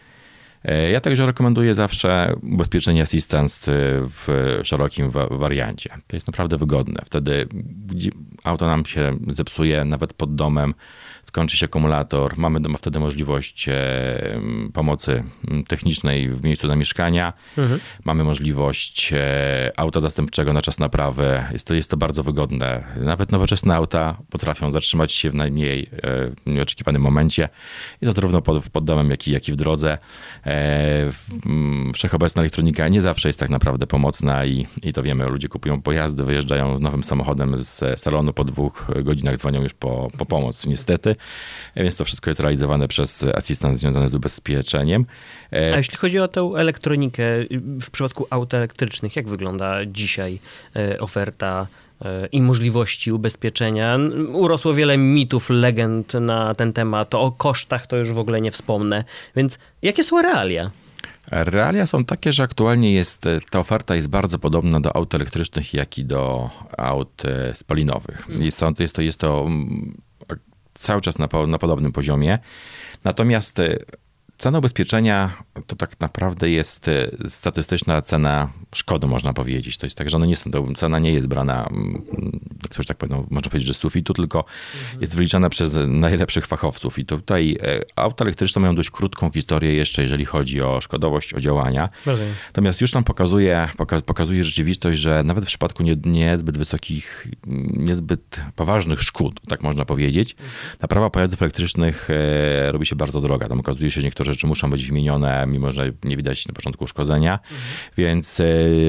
E, 0.65 0.91
ja 0.91 1.01
także 1.01 1.25
rekomenduję 1.25 1.75
zawsze 1.75 2.35
ubezpieczenie 2.43 3.03
Assistance 3.03 3.71
w 4.09 4.59
szerokim 4.63 5.11
wariancie. 5.31 5.89
To 6.07 6.15
jest 6.15 6.27
naprawdę 6.27 6.57
wygodne. 6.57 7.01
Wtedy 7.05 7.47
auto 8.45 8.67
nam 8.67 8.85
się 8.85 9.17
zepsuje 9.27 9.85
nawet 9.85 10.13
pod 10.13 10.35
domem, 10.35 10.73
skończy 11.23 11.57
się 11.57 11.65
akumulator, 11.65 12.37
mamy 12.37 12.59
wtedy 12.77 12.99
możliwość 12.99 13.69
e, 13.69 14.39
pomocy 14.73 15.23
technicznej 15.67 16.29
w 16.29 16.43
miejscu 16.43 16.67
zamieszkania, 16.67 17.33
mhm. 17.57 17.79
mamy 18.03 18.23
możliwość 18.23 19.13
e, 19.13 19.71
auta 19.77 19.99
zastępczego 19.99 20.53
na 20.53 20.61
czas 20.61 20.79
naprawy. 20.79 21.43
Jest 21.51 21.67
to, 21.67 21.73
jest 21.73 21.91
to 21.91 21.97
bardzo 21.97 22.23
wygodne. 22.23 22.83
Nawet 23.01 23.31
nowoczesne 23.31 23.75
auta 23.75 24.17
potrafią 24.29 24.71
zatrzymać 24.71 25.13
się 25.13 25.29
w 25.29 25.35
najmniej 25.35 25.89
nieoczekiwanym 26.45 27.01
momencie 27.01 27.49
i 28.01 28.05
to 28.05 28.11
zarówno 28.11 28.41
pod, 28.41 28.69
pod 28.69 28.85
domem, 28.85 29.09
jak 29.09 29.27
i, 29.27 29.31
jak 29.31 29.49
i 29.49 29.51
w 29.51 29.55
drodze. 29.55 29.97
Wszechobecna 31.93 32.41
elektronika 32.41 32.87
nie 32.87 33.01
zawsze 33.01 33.29
jest 33.29 33.39
tak 33.39 33.49
naprawdę 33.49 33.87
pomocna 33.87 34.45
i, 34.45 34.67
i 34.83 34.93
to 34.93 35.03
wiemy, 35.03 35.25
ludzie 35.25 35.47
kupują 35.47 35.81
pojazdy, 35.81 36.23
wyjeżdżają 36.23 36.77
z 36.77 36.81
nowym 36.81 37.03
samochodem 37.03 37.63
z 37.63 37.99
salonu, 37.99 38.33
po 38.35 38.43
dwóch 38.43 38.87
godzinach 39.03 39.37
dzwonią 39.37 39.63
już 39.63 39.73
po, 39.73 40.07
po 40.17 40.25
pomoc, 40.25 40.65
niestety. 40.65 41.15
Więc 41.75 41.97
to 41.97 42.05
wszystko 42.05 42.29
jest 42.29 42.39
realizowane 42.39 42.87
przez 42.87 43.23
asystent 43.23 43.79
związany 43.79 44.07
z 44.07 44.15
ubezpieczeniem. 44.15 45.05
E, 45.53 45.73
A 45.73 45.77
jeśli 45.77 45.97
chodzi 45.97 46.19
o 46.19 46.27
tę 46.27 46.41
elektronikę 46.57 47.23
w 47.81 47.89
przypadku 47.91 48.27
aut 48.29 48.53
elektrycznych, 48.53 49.15
jak 49.15 49.27
wygląda 49.27 49.85
dzisiaj 49.85 50.39
e, 50.75 50.99
oferta 50.99 51.67
e, 52.01 52.27
i 52.27 52.41
możliwości 52.41 53.11
ubezpieczenia. 53.11 53.99
Urosło 54.33 54.73
wiele 54.73 54.97
mitów, 54.97 55.49
legend 55.49 56.13
na 56.13 56.55
ten 56.55 56.73
temat. 56.73 57.15
O 57.15 57.31
kosztach 57.31 57.87
to 57.87 57.97
już 57.97 58.11
w 58.11 58.19
ogóle 58.19 58.41
nie 58.41 58.51
wspomnę. 58.51 59.03
Więc 59.35 59.59
jakie 59.81 60.03
są 60.03 60.21
realia? 60.21 60.71
Realia 61.31 61.85
są 61.85 62.05
takie, 62.05 62.33
że 62.33 62.43
aktualnie 62.43 62.93
jest, 62.93 63.23
ta 63.49 63.59
oferta 63.59 63.95
jest 63.95 64.07
bardzo 64.07 64.39
podobna 64.39 64.79
do 64.79 64.95
aut 64.95 65.15
elektrycznych, 65.15 65.73
jak 65.73 65.97
i 65.97 66.05
do 66.05 66.49
aut 66.77 67.23
spalinowych. 67.53 68.27
Jest 68.39 68.59
to, 68.59 68.73
jest 68.79 68.95
to, 68.95 69.01
jest 69.01 69.19
to 69.19 69.43
mm, 69.47 69.97
cały 70.73 71.01
czas 71.01 71.19
na, 71.19 71.27
na 71.47 71.57
podobnym 71.57 71.91
poziomie. 71.91 72.39
Natomiast 73.03 73.61
Cena 74.37 74.59
ubezpieczenia 74.59 75.33
to 75.67 75.75
tak 75.75 75.99
naprawdę 75.99 76.49
jest 76.49 76.87
e, 76.87 77.07
statystyczna 77.27 78.01
cena 78.01 78.49
szkody, 78.75 79.07
można 79.07 79.33
powiedzieć. 79.33 79.77
To 79.77 79.85
jest 79.85 79.97
tak, 79.97 80.09
że 80.09 80.17
one 80.17 80.27
nie 80.27 80.35
są, 80.35 80.51
to 80.51 80.65
cena 80.75 80.99
nie 80.99 81.13
jest 81.13 81.27
brana, 81.27 81.67
mm, 81.71 82.03
jak 82.63 82.71
ktoś 82.71 82.85
tak 82.85 82.97
powiem, 82.97 83.17
można 83.29 83.49
powiedzieć, 83.49 83.67
że 83.67 83.73
z 83.73 83.77
sufitu, 83.77 84.13
tylko 84.13 84.45
mhm. 84.83 85.01
jest 85.01 85.15
wyliczana 85.15 85.49
przez 85.49 85.77
najlepszych 85.87 86.47
fachowców. 86.47 86.99
I 86.99 87.05
tutaj 87.05 87.57
e, 87.61 87.79
auta 87.95 88.25
elektryczne 88.25 88.61
mają 88.61 88.75
dość 88.75 88.89
krótką 88.89 89.31
historię 89.31 89.73
jeszcze, 89.73 90.01
jeżeli 90.01 90.25
chodzi 90.25 90.61
o 90.61 90.81
szkodowość, 90.81 91.33
o 91.33 91.39
działania. 91.39 91.89
Rozumiem. 92.05 92.33
Natomiast 92.47 92.81
już 92.81 92.93
nam 92.93 93.03
pokazuje, 93.03 93.69
pokazuje 94.05 94.43
rzeczywistość, 94.43 94.99
że 94.99 95.23
nawet 95.23 95.43
w 95.43 95.47
przypadku 95.47 95.83
nie, 95.83 95.95
niezbyt 96.05 96.57
wysokich, 96.57 97.27
niezbyt 97.77 98.41
poważnych 98.55 99.01
szkód, 99.01 99.39
tak 99.47 99.63
można 99.63 99.85
powiedzieć, 99.85 100.31
mhm. 100.31 100.49
naprawa 100.81 101.09
pojazdów 101.09 101.41
elektrycznych 101.41 102.09
e, 102.09 102.71
robi 102.71 102.85
się 102.85 102.95
bardzo 102.95 103.21
droga. 103.21 103.47
Tam 103.47 103.59
okazuje 103.59 103.91
się, 103.91 104.01
że 104.01 104.07
niektóre 104.07 104.24
rzeczy 104.25 104.47
muszą 104.47 104.69
być 104.69 104.87
wymienione, 104.87 105.45
mimo 105.47 105.71
że 105.71 105.91
nie 106.03 106.17
widać 106.17 106.47
na 106.47 106.53
początku 106.53 106.83
uszkodzenia. 106.83 107.33
Mhm. 107.33 107.61
Więc 107.97 108.39
e, 108.39 108.43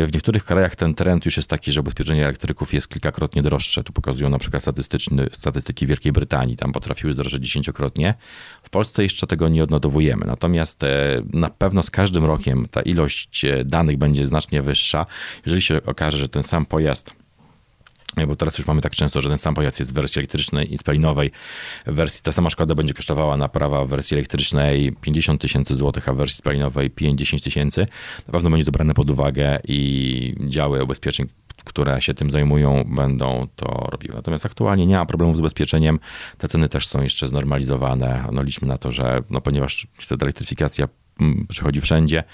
w 0.07 0.11
niektórych 0.14 0.45
krajach 0.45 0.76
ten 0.76 0.95
trend 0.95 1.25
już 1.25 1.37
jest 1.37 1.50
taki, 1.50 1.73
że 1.73 1.81
ubezpieczenie 1.81 2.25
elektryków 2.25 2.75
jest 2.75 2.88
kilkakrotnie 2.88 3.43
droższe. 3.43 3.85
Tu 3.85 3.93
pokazują 3.93 4.31
na 4.31 4.38
przykład 4.38 4.62
statystyczny, 4.62 5.26
statystyki 5.33 5.87
Wielkiej 5.87 6.12
Brytanii, 6.12 6.57
tam 6.57 6.73
potrafiły 6.73 7.12
zdrożyć 7.12 7.43
dziesięciokrotnie. 7.43 8.14
W 8.62 8.71
Polsce 8.71 9.02
jeszcze 9.02 9.26
tego 9.26 9.49
nie 9.49 9.64
odnotowujemy. 9.64 10.26
Natomiast 10.26 10.83
e, 10.83 11.23
na 11.33 11.50
pewno 11.50 11.83
z 11.83 11.90
każdym 11.90 12.25
rokiem 12.25 12.66
ta 12.71 12.83
ilość 12.83 13.45
e, 13.45 13.64
danych 13.64 13.97
będzie 13.97 14.26
znacznie 14.26 14.62
wyższa. 14.62 15.07
Jeżeli 15.47 15.62
się 15.62 15.83
okaże, 15.87 16.16
że 16.19 16.28
ten 16.28 16.43
sam 16.43 16.66
pojazd 16.66 17.25
bo 18.26 18.37
teraz 18.37 18.58
już 18.58 18.66
mamy 18.66 18.80
tak 18.80 18.94
często, 18.94 19.20
że 19.20 19.28
ten 19.28 19.38
sam 19.38 19.54
pojazd 19.54 19.78
jest 19.78 19.92
w 19.92 19.94
wersji 19.94 20.18
elektrycznej 20.18 20.75
i 20.75 20.78
spalinowej. 20.78 21.30
W 21.87 21.94
wersji, 21.94 22.23
ta 22.23 22.32
sama 22.32 22.50
szkoda 22.50 22.75
będzie 22.75 22.94
kosztowała 22.94 23.37
naprawa 23.37 23.85
w 23.85 23.88
wersji 23.88 24.14
elektrycznej 24.14 24.92
50 25.00 25.40
tysięcy 25.40 25.76
złotych, 25.76 26.08
a 26.08 26.14
w 26.14 26.16
wersji 26.16 26.37
spalinowej 26.37 26.90
5-10 26.90 27.44
tysięcy. 27.44 27.87
Na 28.26 28.32
pewno 28.32 28.50
będzie 28.50 28.64
to 28.64 28.73
brane 28.73 28.94
pod 28.94 29.11
uwagę 29.11 29.58
i 29.68 30.35
działy 30.49 30.85
ubezpieczeń, 30.85 31.26
które 31.64 32.02
się 32.02 32.14
tym 32.14 32.30
zajmują, 32.30 32.85
będą 32.96 33.46
to 33.56 33.88
robiły. 33.90 34.14
Natomiast 34.14 34.46
aktualnie 34.46 34.87
nie 34.87 34.96
ma 34.96 35.06
problemu 35.06 35.35
z 35.35 35.38
ubezpieczeniem. 35.38 35.99
Te 36.38 36.49
ceny 36.49 36.68
też 36.68 36.87
są 36.87 37.02
jeszcze 37.02 37.28
znormalizowane. 37.28 38.25
No, 38.32 38.42
liczmy 38.42 38.68
na 38.68 38.78
to, 38.78 38.92
że 38.92 39.23
no, 39.30 39.40
ponieważ 39.40 39.87
ta 40.08 40.16
elektryfikacja 40.20 40.88
mm, 41.20 41.46
przychodzi 41.49 41.80
wszędzie, 41.80 42.25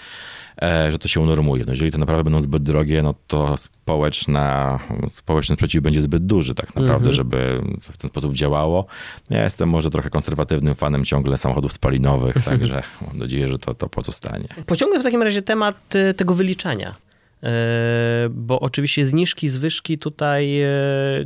że 0.90 0.98
to 0.98 1.08
się 1.08 1.20
unormuje. 1.20 1.64
No 1.64 1.72
jeżeli 1.72 1.90
to 1.90 1.98
naprawdę 1.98 2.24
będą 2.24 2.40
zbyt 2.40 2.62
drogie, 2.62 3.02
no 3.02 3.14
to 3.26 3.56
społeczna, 3.56 4.78
społeczny 5.14 5.54
sprzeciw 5.56 5.82
będzie 5.82 6.00
zbyt 6.00 6.26
duży 6.26 6.54
tak 6.54 6.66
naprawdę, 6.66 7.10
mhm. 7.10 7.12
żeby 7.12 7.62
w 7.80 7.96
ten 7.96 8.08
sposób 8.08 8.34
działało. 8.34 8.86
Ja 9.30 9.44
jestem 9.44 9.68
może 9.68 9.90
trochę 9.90 10.10
konserwatywnym 10.10 10.74
fanem 10.74 11.04
ciągle 11.04 11.38
samochodów 11.38 11.72
spalinowych, 11.72 12.44
także 12.44 12.82
mam 13.06 13.18
nadzieję, 13.18 13.48
że 13.48 13.58
to, 13.58 13.74
to 13.74 13.88
pozostanie. 13.88 14.48
Pociągnę 14.66 15.00
w 15.00 15.02
takim 15.02 15.22
razie 15.22 15.42
temat 15.42 15.94
y, 15.94 16.14
tego 16.14 16.34
wyliczania. 16.34 16.94
E, 17.42 18.28
bo 18.30 18.60
oczywiście 18.60 19.06
zniżki, 19.06 19.48
zwyżki 19.48 19.98
tutaj 19.98 20.60
e, 20.62 20.70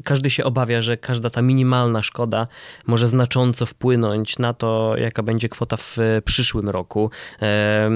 każdy 0.04 0.30
się 0.30 0.44
obawia, 0.44 0.82
że 0.82 0.96
każda 0.96 1.30
ta 1.30 1.42
minimalna 1.42 2.02
szkoda 2.02 2.48
może 2.86 3.08
znacząco 3.08 3.66
wpłynąć 3.66 4.38
na 4.38 4.54
to, 4.54 4.94
jaka 4.98 5.22
będzie 5.22 5.48
kwota 5.48 5.76
w 5.76 5.96
przyszłym 6.24 6.68
roku. 6.68 7.10
E, 7.42 7.90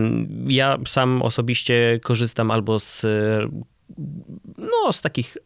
ja 0.46 0.78
sam 0.86 1.22
osobiście 1.22 2.00
korzystam 2.02 2.50
albo 2.50 2.78
z, 2.78 3.06
no, 4.58 4.92
z 4.92 5.00
takich 5.00 5.36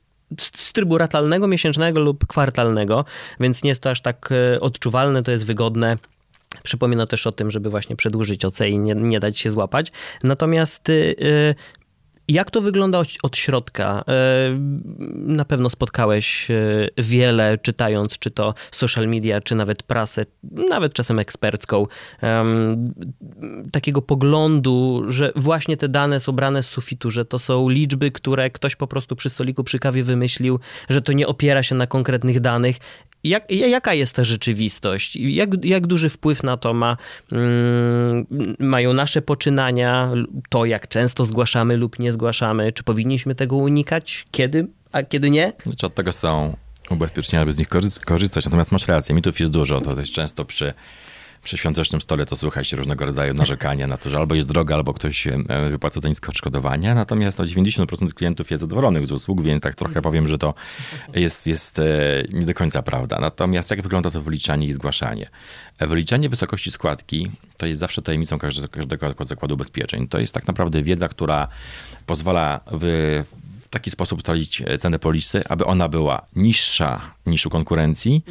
z 0.40 0.72
trybu 0.72 0.98
ratalnego, 0.98 1.46
miesięcznego 1.46 2.00
lub 2.00 2.26
kwartalnego, 2.26 3.04
więc 3.40 3.62
nie 3.62 3.68
jest 3.68 3.82
to 3.82 3.90
aż 3.90 4.00
tak 4.00 4.30
odczuwalne, 4.60 5.22
to 5.22 5.30
jest 5.30 5.46
wygodne. 5.46 5.98
Przypomina 6.62 7.06
też 7.06 7.26
o 7.26 7.32
tym, 7.32 7.50
żeby 7.50 7.70
właśnie 7.70 7.96
przedłużyć 7.96 8.44
OC 8.44 8.60
i 8.60 8.78
nie, 8.78 8.94
nie 8.94 9.20
dać 9.20 9.38
się 9.38 9.50
złapać. 9.50 9.92
Natomiast 10.22 10.90
jak 12.28 12.50
to 12.50 12.60
wygląda 12.60 13.02
od 13.22 13.36
środka? 13.36 14.04
E, 14.08 14.58
na 15.14 15.44
pewno 15.44 15.70
spotkałeś 15.70 16.50
e, 16.50 16.54
wiele, 16.98 17.58
czytając 17.58 18.18
czy 18.18 18.30
to 18.30 18.54
social 18.70 19.08
media, 19.08 19.40
czy 19.40 19.54
nawet 19.54 19.82
prasę, 19.82 20.22
nawet 20.68 20.94
czasem 20.94 21.18
ekspercką, 21.18 21.86
takiego 23.72 24.02
poglądu, 24.02 25.02
że 25.08 25.32
właśnie 25.36 25.76
te 25.76 25.88
dane 25.88 26.20
są 26.20 26.32
brane 26.32 26.62
z 26.62 26.66
sufitu, 26.66 27.10
że 27.10 27.24
to 27.24 27.38
są 27.38 27.68
liczby, 27.68 28.10
które 28.10 28.50
ktoś 28.50 28.76
po 28.76 28.86
prostu 28.86 29.16
przy 29.16 29.30
stoliku 29.30 29.64
przy 29.64 29.78
kawie 29.78 30.02
wymyślił, 30.02 30.60
że 30.88 31.02
to 31.02 31.12
nie 31.12 31.26
opiera 31.26 31.62
się 31.62 31.74
na 31.74 31.86
konkretnych 31.86 32.40
danych 32.40 32.76
jak, 33.24 33.50
jaka 33.50 33.94
jest 33.94 34.16
ta 34.16 34.24
rzeczywistość? 34.24 35.16
Jak, 35.16 35.64
jak 35.64 35.86
duży 35.86 36.08
wpływ 36.08 36.42
na 36.42 36.56
to 36.56 36.74
ma, 36.74 36.96
mm, 37.32 38.26
mają 38.58 38.92
nasze 38.92 39.22
poczynania, 39.22 40.10
to 40.48 40.64
jak 40.64 40.88
często 40.88 41.24
zgłaszamy 41.24 41.76
lub 41.76 41.98
nie 41.98 42.12
zgłaszamy? 42.12 42.72
Czy 42.72 42.82
powinniśmy 42.82 43.34
tego 43.34 43.56
unikać? 43.56 44.24
Kiedy, 44.30 44.66
a 44.92 45.02
kiedy 45.02 45.30
nie? 45.30 45.52
Znaczy 45.62 45.86
od 45.86 45.94
tego 45.94 46.12
są 46.12 46.56
ubezpieczenia, 46.90 47.42
aby 47.42 47.52
z 47.52 47.58
nich 47.58 47.68
korzystać. 48.04 48.44
Natomiast 48.44 48.72
masz 48.72 48.88
rację, 48.88 49.14
mitów 49.14 49.40
jest 49.40 49.52
dużo. 49.52 49.80
To 49.80 50.00
jest 50.00 50.12
często 50.12 50.44
przy 50.44 50.74
przy 51.44 51.58
świątecznym 51.58 52.00
stole 52.00 52.26
to 52.26 52.36
słuchaj 52.36 52.64
się 52.64 52.76
różnego 52.76 53.06
rodzaju 53.06 53.34
narzekania 53.34 53.86
na 53.86 53.96
to, 53.96 54.10
że 54.10 54.16
albo 54.18 54.34
jest 54.34 54.48
droga, 54.48 54.74
albo 54.74 54.94
ktoś 54.94 55.28
wypłaca 55.70 56.00
za 56.00 56.08
nisko 56.08 56.30
odszkodowania. 56.30 56.94
Natomiast 56.94 57.38
no, 57.38 57.44
90% 57.44 58.12
klientów 58.12 58.50
jest 58.50 58.60
zadowolonych 58.60 59.06
z 59.06 59.12
usług, 59.12 59.42
więc 59.42 59.62
tak 59.62 59.74
trochę 59.74 60.02
powiem, 60.02 60.28
że 60.28 60.38
to 60.38 60.54
jest, 61.14 61.46
jest 61.46 61.78
e, 61.78 61.82
nie 62.32 62.46
do 62.46 62.54
końca 62.54 62.82
prawda. 62.82 63.18
Natomiast 63.20 63.70
jak 63.70 63.82
wygląda 63.82 64.10
to 64.10 64.22
wyliczanie 64.22 64.66
i 64.66 64.72
zgłaszanie? 64.72 65.30
E, 65.78 65.86
wyliczanie 65.86 66.28
wysokości 66.28 66.70
składki 66.70 67.30
to 67.56 67.66
jest 67.66 67.80
zawsze 67.80 68.02
tajemnicą 68.02 68.38
każdego 68.38 69.24
zakładu 69.24 69.54
ubezpieczeń. 69.54 70.08
To 70.08 70.18
jest 70.18 70.34
tak 70.34 70.46
naprawdę 70.46 70.82
wiedza, 70.82 71.08
która 71.08 71.48
pozwala 72.06 72.60
w 72.72 73.24
taki 73.74 73.90
sposób 73.90 74.18
ustalić 74.18 74.62
cenę 74.78 74.98
polisy, 74.98 75.42
aby 75.48 75.64
ona 75.64 75.88
była 75.88 76.26
niższa 76.36 77.00
niż 77.26 77.46
u 77.46 77.50
konkurencji, 77.50 78.24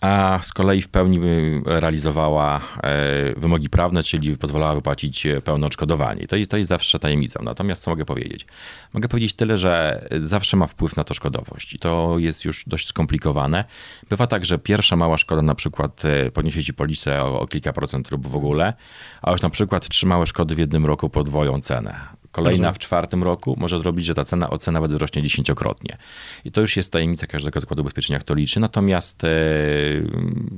a 0.00 0.38
z 0.42 0.52
kolei 0.52 0.82
w 0.82 0.88
pełni 0.88 1.20
realizowała 1.64 2.60
e, 2.82 3.40
wymogi 3.40 3.70
prawne, 3.70 4.02
czyli 4.02 4.36
pozwalała 4.36 4.74
wypłacić 4.74 5.26
pełne 5.44 5.66
odszkodowanie. 5.66 6.26
To 6.26 6.36
jest, 6.36 6.50
to 6.50 6.56
jest 6.56 6.68
zawsze 6.68 6.98
tajemnicą. 6.98 7.42
Natomiast 7.42 7.82
co 7.82 7.90
mogę 7.90 8.04
powiedzieć? 8.04 8.46
Mogę 8.92 9.08
powiedzieć 9.08 9.34
tyle, 9.34 9.58
że 9.58 10.04
zawsze 10.20 10.56
ma 10.56 10.66
wpływ 10.66 10.96
na 10.96 11.04
to 11.04 11.14
szkodowość 11.14 11.74
i 11.74 11.78
to 11.78 12.18
jest 12.18 12.44
już 12.44 12.64
dość 12.66 12.88
skomplikowane. 12.88 13.64
Bywa 14.10 14.26
tak, 14.26 14.46
że 14.46 14.58
pierwsza 14.58 14.96
mała 14.96 15.18
szkoda 15.18 15.42
na 15.42 15.54
przykład 15.54 16.04
e, 16.04 16.30
podniesie 16.30 16.64
ci 16.64 16.74
polisę 16.74 17.22
o, 17.22 17.40
o 17.40 17.46
kilka 17.46 17.72
procent 17.72 18.10
lub 18.10 18.26
w 18.26 18.36
ogóle, 18.36 18.74
a 19.22 19.32
już 19.32 19.42
na 19.42 19.50
przykład 19.50 19.88
trzy 19.88 20.06
małe 20.06 20.26
szkody 20.26 20.54
w 20.54 20.58
jednym 20.58 20.86
roku 20.86 21.10
podwoją 21.10 21.60
cenę 21.60 22.19
kolejna 22.32 22.72
w 22.72 22.78
czwartym 22.78 23.22
roku 23.22 23.56
może 23.58 23.80
zrobić, 23.80 24.06
że 24.06 24.14
ta 24.14 24.24
cena 24.24 24.50
OC 24.50 24.66
nawet 24.66 24.90
wzrośnie 24.90 25.22
dziesięciokrotnie. 25.22 25.96
I 26.44 26.52
to 26.52 26.60
już 26.60 26.76
jest 26.76 26.92
tajemnica 26.92 27.26
każdego 27.26 27.60
zakładu 27.60 27.82
ubezpieczenia, 27.82 28.18
kto 28.18 28.34
liczy. 28.34 28.60
Natomiast 28.60 29.24
e, 29.24 29.28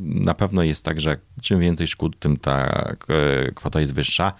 na 0.05 0.35
pewno 0.35 0.63
jest 0.63 0.85
tak, 0.85 1.01
że 1.01 1.17
czym 1.43 1.61
więcej 1.61 1.89
szkód, 1.89 2.19
tym 2.19 2.37
ta 2.37 2.67
e, 3.09 3.53
kwota 3.53 3.81
jest 3.81 3.95
wyższa. 3.95 4.33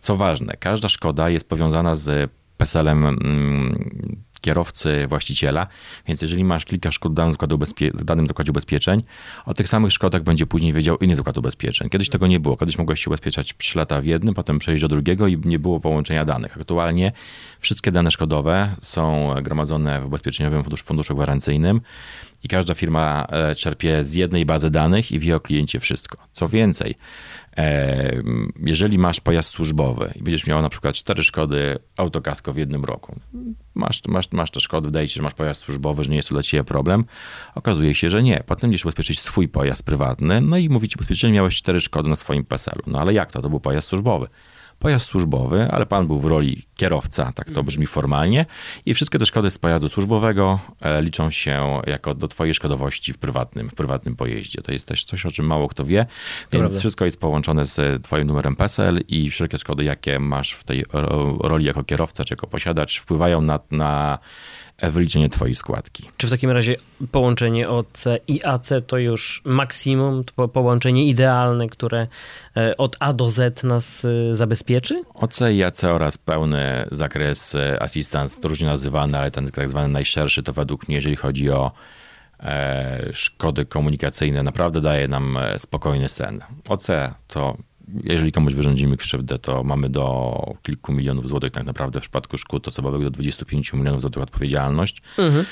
Co 0.00 0.16
ważne, 0.16 0.56
każda 0.60 0.88
szkoda 0.88 1.30
jest 1.30 1.48
powiązana 1.48 1.94
z 1.94 2.30
PESEL-em 2.56 3.06
mm, 3.06 4.23
kierowcy, 4.44 5.06
właściciela. 5.08 5.66
Więc 6.06 6.22
jeżeli 6.22 6.44
masz 6.44 6.64
kilka 6.64 6.92
szkód 6.92 7.12
w 7.12 7.14
danym, 7.14 7.32
zakładzie 7.32 7.90
danym 7.94 8.26
zakładzie 8.26 8.50
ubezpieczeń, 8.50 9.02
o 9.46 9.54
tych 9.54 9.68
samych 9.68 9.92
szkodach 9.92 10.22
będzie 10.22 10.46
później 10.46 10.72
wiedział 10.72 10.96
inny 10.96 11.16
zakład 11.16 11.38
ubezpieczeń. 11.38 11.88
Kiedyś 11.88 12.08
tego 12.08 12.26
nie 12.26 12.40
było. 12.40 12.56
Kiedyś 12.56 12.78
mogłeś 12.78 13.04
się 13.04 13.10
ubezpieczać 13.10 13.54
3 13.58 13.78
lata 13.78 14.00
w 14.00 14.04
jednym, 14.04 14.34
potem 14.34 14.58
przejść 14.58 14.82
do 14.82 14.88
drugiego 14.88 15.26
i 15.26 15.38
nie 15.44 15.58
było 15.58 15.80
połączenia 15.80 16.24
danych. 16.24 16.56
Aktualnie 16.56 17.12
wszystkie 17.60 17.92
dane 17.92 18.10
szkodowe 18.10 18.76
są 18.82 19.34
gromadzone 19.42 20.00
w 20.00 20.06
ubezpieczeniowym 20.06 20.62
funduszu, 20.62 20.84
funduszu 20.84 21.14
gwarancyjnym 21.14 21.80
i 22.42 22.48
każda 22.48 22.74
firma 22.74 23.26
e, 23.30 23.54
czerpie 23.54 24.02
z 24.02 24.14
jednej 24.14 24.46
bazy 24.46 24.70
danych 24.70 25.12
i 25.12 25.18
wie 25.18 25.36
o 25.36 25.40
kliencie 25.40 25.80
wszystko. 25.80 26.18
Co 26.32 26.48
więcej, 26.48 26.94
jeżeli 28.60 28.98
masz 28.98 29.20
pojazd 29.20 29.48
służbowy 29.48 30.12
i 30.16 30.22
będziesz 30.22 30.46
miał 30.46 30.62
na 30.62 30.68
przykład 30.68 30.94
cztery 30.94 31.22
szkody 31.22 31.78
autokasko 31.96 32.52
w 32.52 32.56
jednym 32.56 32.84
roku, 32.84 33.20
masz, 33.74 34.02
masz, 34.08 34.32
masz 34.32 34.50
te 34.50 34.60
szkody, 34.60 34.88
wydaje 34.88 35.08
się, 35.08 35.14
że 35.14 35.22
masz 35.22 35.34
pojazd 35.34 35.62
służbowy, 35.62 36.04
że 36.04 36.10
nie 36.10 36.16
jest 36.16 36.28
to 36.28 36.34
dla 36.34 36.42
ciebie 36.42 36.64
problem, 36.64 37.04
okazuje 37.54 37.94
się, 37.94 38.10
że 38.10 38.22
nie. 38.22 38.42
Potem 38.46 38.70
będziesz 38.70 38.84
ubezpieczyć 38.84 39.20
swój 39.20 39.48
pojazd 39.48 39.82
prywatny, 39.82 40.40
no 40.40 40.56
i 40.56 40.68
mówi 40.68 40.88
ci 40.88 40.96
ubezpieczyciel, 40.96 41.32
miałeś 41.32 41.56
cztery 41.56 41.80
szkody 41.80 42.08
na 42.08 42.16
swoim 42.16 42.44
PESEL-u. 42.44 42.90
No 42.90 43.00
ale 43.00 43.12
jak 43.12 43.32
to? 43.32 43.42
To 43.42 43.50
był 43.50 43.60
pojazd 43.60 43.88
służbowy 43.88 44.28
pojazd 44.84 45.06
służbowy, 45.06 45.68
ale 45.70 45.86
pan 45.86 46.06
był 46.06 46.20
w 46.20 46.24
roli 46.24 46.66
kierowca, 46.76 47.24
tak 47.24 47.46
to 47.46 47.50
mhm. 47.50 47.66
brzmi 47.66 47.86
formalnie, 47.86 48.46
i 48.86 48.94
wszystkie 48.94 49.18
te 49.18 49.26
szkody 49.26 49.50
z 49.50 49.58
pojazdu 49.58 49.88
służbowego 49.88 50.58
e, 50.80 51.02
liczą 51.02 51.30
się 51.30 51.80
jako 51.86 52.14
do 52.14 52.28
twojej 52.28 52.54
szkodowości 52.54 53.12
w 53.12 53.18
prywatnym, 53.18 53.68
w 53.68 53.74
prywatnym 53.74 54.16
pojeździe. 54.16 54.62
To 54.62 54.72
jest 54.72 54.88
też 54.88 55.04
coś, 55.04 55.26
o 55.26 55.30
czym 55.30 55.46
mało 55.46 55.68
kto 55.68 55.84
wie, 55.84 56.06
więc 56.52 56.62
Prawda. 56.62 56.78
wszystko 56.78 57.04
jest 57.04 57.20
połączone 57.20 57.66
z 57.66 58.02
twoim 58.02 58.26
numerem 58.26 58.56
PESEL 58.56 59.00
i 59.08 59.30
wszelkie 59.30 59.58
szkody, 59.58 59.84
jakie 59.84 60.18
masz 60.18 60.52
w 60.52 60.64
tej 60.64 60.84
roli 61.40 61.64
jako 61.64 61.84
kierowca 61.84 62.24
czy 62.24 62.32
jako 62.34 62.46
posiadacz, 62.46 63.00
wpływają 63.00 63.40
na, 63.40 63.60
na 63.70 64.18
wyliczenie 64.82 65.28
twojej 65.28 65.54
składki. 65.54 66.10
Czy 66.16 66.26
w 66.26 66.30
takim 66.30 66.50
razie 66.50 66.76
połączenie 67.12 67.68
OC 67.68 68.04
i 68.28 68.44
AC 68.44 68.70
to 68.86 68.98
już 68.98 69.42
maksimum, 69.46 70.24
to 70.24 70.48
połączenie 70.48 71.04
idealne, 71.04 71.68
które 71.68 72.06
e, 72.56 72.76
od 72.76 72.96
A 73.00 73.12
do 73.12 73.30
Z 73.30 73.62
nas 73.62 74.04
e, 74.04 74.36
zabezpieczy? 74.36 75.02
OC 75.14 75.40
i 75.52 75.64
AC 75.64 75.84
oraz 75.84 76.18
pełny 76.18 76.86
zakres 76.92 77.54
e, 77.54 77.82
assistance, 77.82 78.48
różnie 78.48 78.66
nazywany, 78.66 79.18
ale 79.18 79.30
ten 79.30 79.50
tak 79.50 79.68
zwany 79.68 79.88
najszerszy 79.88 80.42
to 80.42 80.52
według 80.52 80.88
mnie, 80.88 80.96
jeżeli 80.96 81.16
chodzi 81.16 81.50
o 81.50 81.72
szkody 83.12 83.66
komunikacyjne, 83.66 84.42
naprawdę 84.42 84.80
daje 84.80 85.08
nam 85.08 85.38
spokojny 85.56 86.08
sen. 86.08 86.40
OC 86.68 86.86
to 87.28 87.56
jeżeli 88.04 88.32
komuś 88.32 88.54
wyrządzimy 88.54 88.96
krzywdę, 88.96 89.38
to 89.38 89.64
mamy 89.64 89.88
do 89.88 90.34
kilku 90.62 90.92
milionów 90.92 91.28
złotych 91.28 91.52
tak 91.52 91.64
naprawdę 91.64 92.00
w 92.00 92.02
przypadku 92.02 92.38
szkód 92.38 92.68
osobowych 92.68 93.02
do 93.02 93.10
25 93.10 93.72
milionów 93.72 94.00
złotych 94.00 94.22
odpowiedzialność. 94.22 95.02
Mhm. 95.18 95.44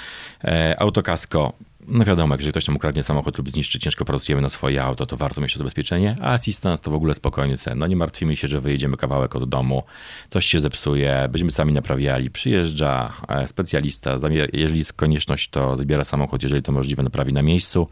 E, 0.44 0.80
autokasko 0.80 1.52
no 1.88 2.04
wiadomo, 2.04 2.34
jeżeli 2.34 2.52
ktoś 2.52 2.64
tam 2.64 2.76
ukradnie 2.76 3.02
samochód 3.02 3.38
lub 3.38 3.50
zniszczy, 3.50 3.78
ciężko 3.78 4.04
pracujemy 4.04 4.42
na 4.42 4.48
swoje 4.48 4.82
auto, 4.82 5.06
to 5.06 5.16
warto 5.16 5.40
mieć 5.40 5.52
to 5.52 5.58
zabezpieczenie, 5.58 6.16
a 6.20 6.32
assistance 6.32 6.82
to 6.82 6.90
w 6.90 6.94
ogóle 6.94 7.14
spokojny 7.14 7.56
sen. 7.56 7.78
No 7.78 7.86
nie 7.86 7.96
martwimy 7.96 8.36
się, 8.36 8.48
że 8.48 8.60
wyjedziemy 8.60 8.96
kawałek 8.96 9.36
od 9.36 9.48
domu, 9.48 9.82
coś 10.30 10.46
się 10.46 10.60
zepsuje, 10.60 11.28
będziemy 11.30 11.50
sami 11.50 11.72
naprawiali, 11.72 12.30
przyjeżdża 12.30 13.12
e, 13.28 13.48
specjalista, 13.48 14.18
jeżeli 14.52 14.78
jest 14.78 14.92
konieczność, 14.92 15.48
to 15.48 15.76
zabiera 15.76 16.04
samochód, 16.04 16.42
jeżeli 16.42 16.62
to 16.62 16.72
możliwe, 16.72 17.02
naprawi 17.02 17.32
na 17.32 17.42
miejscu 17.42 17.88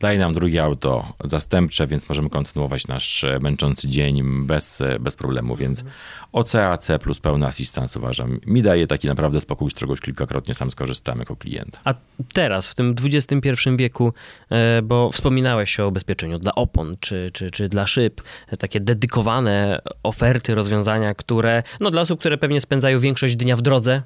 daje 0.00 0.18
nam 0.18 0.34
drugie 0.34 0.62
auto 0.62 1.12
zastępcze, 1.24 1.86
więc 1.86 2.08
możemy 2.08 2.30
kontynuować 2.30 2.86
nasz 2.86 3.24
e, 3.24 3.38
męczący 3.40 3.88
dzień 3.88 4.46
bez, 4.46 4.80
e, 4.80 4.98
bez 4.98 5.16
problemu, 5.16 5.56
więc 5.56 5.84
OCAC 6.32 6.88
plus 7.00 7.20
pełny 7.20 7.46
asystans 7.46 7.96
uważam 7.96 8.40
mi 8.46 8.62
daje 8.62 8.86
taki 8.86 9.08
naprawdę 9.08 9.40
spokój, 9.40 9.70
z 9.70 9.74
którego 9.74 9.92
już 9.92 10.00
kilkakrotnie 10.00 10.54
sam 10.54 10.70
skorzystałem 10.70 11.18
jako 11.18 11.36
klient. 11.36 11.80
A 11.84 11.94
teraz, 12.32 12.66
w 12.66 12.74
tym 12.74 12.94
XXI 13.04 13.70
wieku, 13.76 14.12
e, 14.50 14.82
bo 14.82 15.10
wspominałeś 15.12 15.80
o 15.80 15.88
ubezpieczeniu 15.88 16.38
dla 16.38 16.54
opon 16.54 16.94
czy, 17.00 17.30
czy, 17.32 17.50
czy 17.50 17.68
dla 17.68 17.86
szyb, 17.86 18.22
takie 18.58 18.80
dedykowane 18.80 19.80
oferty, 20.02 20.54
rozwiązania, 20.54 21.14
które 21.14 21.62
no, 21.80 21.90
dla 21.90 22.02
osób, 22.02 22.20
które 22.20 22.38
pewnie 22.38 22.60
spędzają 22.60 23.00
większość 23.00 23.36
dnia 23.36 23.56
w 23.56 23.62
drodze, 23.62 24.02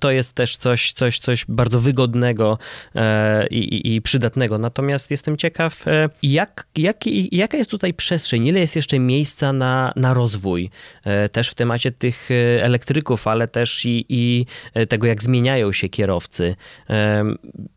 to 0.00 0.10
jest 0.10 0.32
też 0.32 0.56
coś, 0.56 0.92
coś, 0.92 1.18
coś 1.18 1.44
bardzo 1.48 1.80
wygodnego 1.80 2.58
e, 2.94 3.46
i, 3.46 3.94
i, 3.94 4.02
przydatnego. 4.02 4.58
Natomiast 4.58 5.10
jestem 5.10 5.36
ciekaw, 5.36 5.88
e, 5.88 6.08
jak, 6.22 6.66
jak, 6.76 6.96
jaka 7.32 7.56
jest 7.56 7.70
tutaj 7.70 7.94
przestrzeń, 7.94 8.46
ile 8.46 8.60
jest 8.60 8.76
jeszcze 8.76 8.98
miejsca 8.98 9.52
na, 9.52 9.92
na 9.96 10.14
rozwój, 10.14 10.70
e, 11.04 11.28
też 11.28 11.50
w 11.50 11.54
temacie 11.54 11.92
tych 11.92 12.28
elektryków, 12.60 13.26
ale 13.26 13.48
też 13.48 13.84
i, 13.84 14.06
i 14.08 14.46
tego, 14.88 15.06
jak 15.06 15.22
zmieniają 15.22 15.72
się 15.72 15.88
kierowcy. 15.88 16.56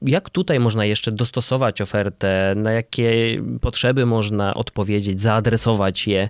Jak 0.01 0.29
tutaj 0.29 0.59
można 0.59 0.85
jeszcze 0.85 1.11
dostosować 1.11 1.81
ofertę, 1.81 2.53
na 2.55 2.71
jakie 2.71 3.41
potrzeby 3.61 4.05
można 4.05 4.53
odpowiedzieć, 4.53 5.21
zaadresować 5.21 6.07
je? 6.07 6.29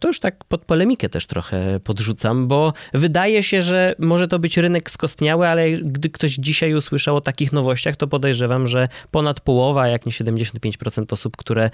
To 0.00 0.08
już 0.08 0.20
tak 0.20 0.44
pod 0.44 0.64
polemikę 0.64 1.08
też 1.08 1.26
trochę 1.26 1.80
podrzucam, 1.80 2.48
bo 2.48 2.72
wydaje 2.94 3.42
się, 3.42 3.62
że 3.62 3.94
może 3.98 4.28
to 4.28 4.38
być 4.38 4.56
rynek 4.56 4.81
skostniały, 4.90 5.48
ale 5.48 5.70
gdy 5.70 6.10
ktoś 6.10 6.32
dzisiaj 6.32 6.74
usłyszał 6.74 7.16
o 7.16 7.20
takich 7.20 7.52
nowościach, 7.52 7.96
to 7.96 8.06
podejrzewam, 8.06 8.68
że 8.68 8.88
ponad 9.10 9.40
połowa, 9.40 9.88
jak 9.88 10.06
nie 10.06 10.12
75% 10.12 11.12
osób, 11.12 11.36
które 11.36 11.70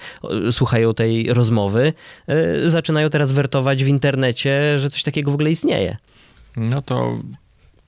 e, 0.47 0.51
słuchają 0.51 0.93
tej 0.93 1.33
rozmowy, 1.33 1.93
e, 2.27 2.69
zaczynają 2.69 3.09
teraz 3.09 3.31
wertować 3.31 3.83
w 3.83 3.87
internecie, 3.87 4.79
że 4.79 4.89
coś 4.89 5.03
takiego 5.03 5.31
w 5.31 5.33
ogóle 5.33 5.51
istnieje. 5.51 5.97
No 6.57 6.81
to 6.81 7.19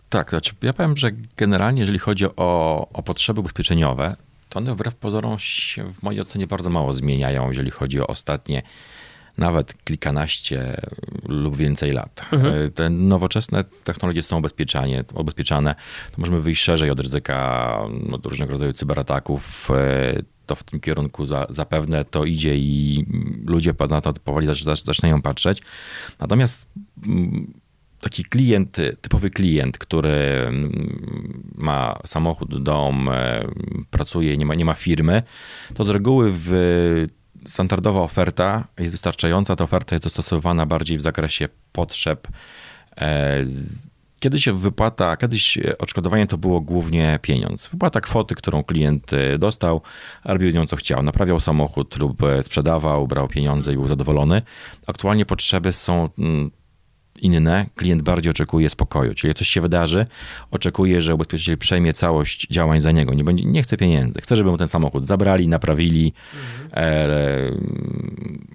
tak, 0.10 0.30
znaczy 0.30 0.54
ja 0.62 0.74
powiem, 0.74 0.98
że 0.98 1.12
generalnie 1.38 1.80
jeżeli 1.80 2.00
chodzi 2.00 2.26
o, 2.26 2.88
o 2.94 3.04
potrzeby 3.04 3.40
ubezpieczeniowe, 3.40 4.16
to 4.50 4.60
one 4.60 4.74
wbrew 4.74 4.96
pozorom 4.96 5.40
się 5.40 5.94
w 5.94 6.04
mojej 6.04 6.22
ocenie 6.22 6.48
bardzo 6.48 6.70
mało 6.70 6.92
zmieniają, 6.94 7.48
jeżeli 7.50 7.72
chodzi 7.72 8.00
o 8.00 8.08
ostatnie 8.08 8.62
nawet 9.38 9.84
kilkanaście 9.84 10.82
lub 11.28 11.56
więcej 11.56 11.92
lat. 11.92 12.26
Mhm. 12.32 12.66
E, 12.66 12.70
te 12.70 12.90
nowoczesne 12.90 13.64
technologie 13.84 14.24
są 14.24 14.38
ubezpieczane, 14.38 15.04
ubezpieczane, 15.14 15.76
to 16.12 16.16
możemy 16.18 16.42
wyjść 16.42 16.64
szerzej 16.64 16.90
od 16.90 17.00
ryzyka 17.00 17.78
od 18.12 18.26
różnego 18.26 18.52
rodzaju 18.52 18.74
cyberataków. 18.74 19.72
E, 19.72 20.22
to 20.46 20.56
w 20.56 20.64
tym 20.64 20.80
kierunku 20.80 21.26
za, 21.26 21.48
zapewne 21.50 22.06
to 22.06 22.26
idzie 22.26 22.58
i 22.58 23.06
ludzie 23.46 23.74
na 23.90 24.02
to 24.02 24.14
powoli 24.14 24.48
zaczynają 24.84 25.22
patrzeć. 25.22 25.62
Natomiast 26.20 26.68
mm, 27.08 27.54
taki 28.02 28.24
klient, 28.24 28.78
typowy 29.02 29.30
klient, 29.30 29.78
który 29.78 30.10
mm, 30.10 31.52
ma 31.56 32.00
samochód, 32.06 32.64
dom, 32.64 33.10
e, 33.10 33.48
pracuje, 33.90 34.38
nie 34.38 34.46
ma, 34.46 34.56
nie 34.56 34.66
ma 34.66 34.74
firmy, 34.74 35.24
to 35.74 35.84
z 35.84 35.90
reguły 35.90 36.32
w 36.34 36.52
standardowa 37.48 38.02
oferta 38.02 38.68
jest 38.80 38.94
wystarczająca. 38.94 39.56
Ta 39.56 39.64
oferta 39.64 39.96
jest 39.96 40.04
dostosowana 40.04 40.66
bardziej 40.66 40.98
w 40.98 41.02
zakresie 41.02 41.50
potrzeb. 41.72 42.28
E, 42.98 43.44
kiedyś 44.20 44.50
wypłata, 44.50 45.18
kiedyś 45.18 45.58
odszkodowanie 45.80 46.28
to 46.28 46.38
było 46.38 46.62
głównie 46.62 47.20
pieniądz. 47.22 47.68
Wypłata 47.68 48.02
kwoty, 48.02 48.36
którą 48.36 48.64
klient 48.64 49.14
e, 49.14 49.38
dostał, 49.38 49.82
robił 50.26 50.52
nią 50.52 50.68
co 50.68 50.76
chciał. 50.76 51.04
Naprawiał 51.04 51.40
samochód 51.40 51.98
lub 51.98 52.24
e, 52.24 52.44
sprzedawał, 52.44 53.08
brał 53.08 53.28
pieniądze 53.28 53.74
i 53.74 53.76
był 53.76 53.88
zadowolony. 53.88 54.42
Aktualnie 54.88 55.26
potrzeby 55.26 55.72
są 55.72 56.10
mm, 56.18 56.52
inne, 57.22 57.66
klient 57.76 58.02
bardziej 58.02 58.30
oczekuje 58.30 58.70
spokoju. 58.70 59.14
Czyli 59.14 59.34
coś 59.34 59.48
się 59.48 59.62
wydarzy, 59.62 60.06
oczekuje, 60.52 61.02
że 61.02 61.16
ubezpieczyciel 61.16 61.58
przejmie 61.58 61.94
całość 61.94 62.48
działań 62.50 62.82
za 62.82 62.92
niego. 62.92 63.14
Nie, 63.14 63.24
będzie, 63.24 63.46
nie 63.46 63.64
chce 63.64 63.78
pieniędzy. 63.78 64.22
Chce, 64.22 64.36
żeby 64.36 64.52
mu 64.52 64.58
ten 64.58 64.68
samochód 64.68 65.06
zabrali, 65.06 65.48
naprawili, 65.48 66.14
mhm. 66.34 66.70
e, 66.74 67.08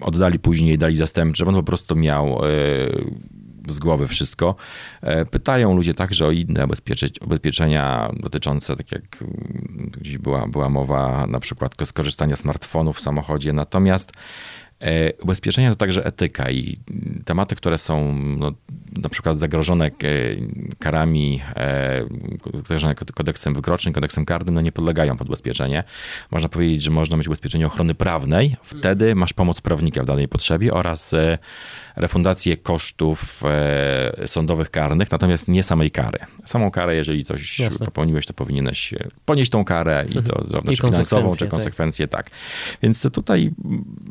oddali 0.01 0.39
później, 0.39 0.77
dali 0.77 0.95
zastępcze, 0.95 1.37
żeby 1.37 1.49
on 1.49 1.55
po 1.55 1.63
prostu 1.63 1.95
miał 1.95 2.45
e, 2.45 2.47
z 3.67 3.79
głowy 3.79 4.07
wszystko. 4.07 4.55
E, 5.01 5.25
pytają 5.25 5.75
ludzie 5.75 5.93
także 5.93 6.25
o 6.25 6.31
inne 6.31 6.67
ubezpieczenia 7.21 8.11
dotyczące, 8.19 8.75
tak 8.75 8.91
jak 8.91 9.23
gdzieś 10.01 10.17
była, 10.17 10.47
była 10.47 10.69
mowa, 10.69 11.27
na 11.27 11.39
przykład 11.39 11.75
skorzystania 11.85 12.35
smartfonów 12.35 12.97
w 12.97 13.01
samochodzie. 13.01 13.53
Natomiast 13.53 14.11
ubezpieczenia 15.21 15.69
to 15.69 15.75
także 15.75 16.05
etyka 16.05 16.51
i 16.51 16.77
tematy, 17.25 17.55
które 17.55 17.77
są 17.77 18.13
no, 18.13 18.51
na 19.01 19.09
przykład 19.09 19.39
zagrożone 19.39 19.91
karami, 20.79 21.41
e, 21.55 22.05
zagrożone 22.53 22.95
kodeksem 22.95 23.53
wykroczeń, 23.53 23.93
kodeksem 23.93 24.25
karnym, 24.25 24.55
no 24.55 24.61
nie 24.61 24.71
podlegają 24.71 25.17
pod 25.17 25.27
ubezpieczenie. 25.27 25.83
Można 26.31 26.49
powiedzieć, 26.49 26.83
że 26.83 26.91
można 26.91 27.17
mieć 27.17 27.27
ubezpieczenie 27.27 27.67
ochrony 27.67 27.95
prawnej, 27.95 28.55
wtedy 28.63 29.15
masz 29.15 29.33
pomoc 29.33 29.61
prawnika 29.61 30.03
w 30.03 30.05
danej 30.05 30.27
potrzebie 30.27 30.73
oraz 30.73 31.13
e, 31.13 31.37
refundację 31.95 32.57
kosztów 32.57 33.43
sądowych 34.25 34.71
karnych, 34.71 35.11
natomiast 35.11 35.47
nie 35.47 35.63
samej 35.63 35.91
kary. 35.91 36.19
Samą 36.45 36.71
karę, 36.71 36.95
jeżeli 36.95 37.25
coś 37.25 37.59
Jasne. 37.59 37.85
popełniłeś, 37.85 38.25
to 38.25 38.33
powinieneś 38.33 38.93
ponieść 39.25 39.51
tą 39.51 39.65
karę 39.65 40.05
i 40.09 40.23
to 40.23 40.43
zarówno 40.43 40.71
czy 40.71 40.81
finansową, 40.81 41.35
czy 41.35 41.47
konsekwencje, 41.47 42.07
tak. 42.07 42.29
tak. 42.29 42.37
Więc 42.81 43.01
tutaj 43.11 43.51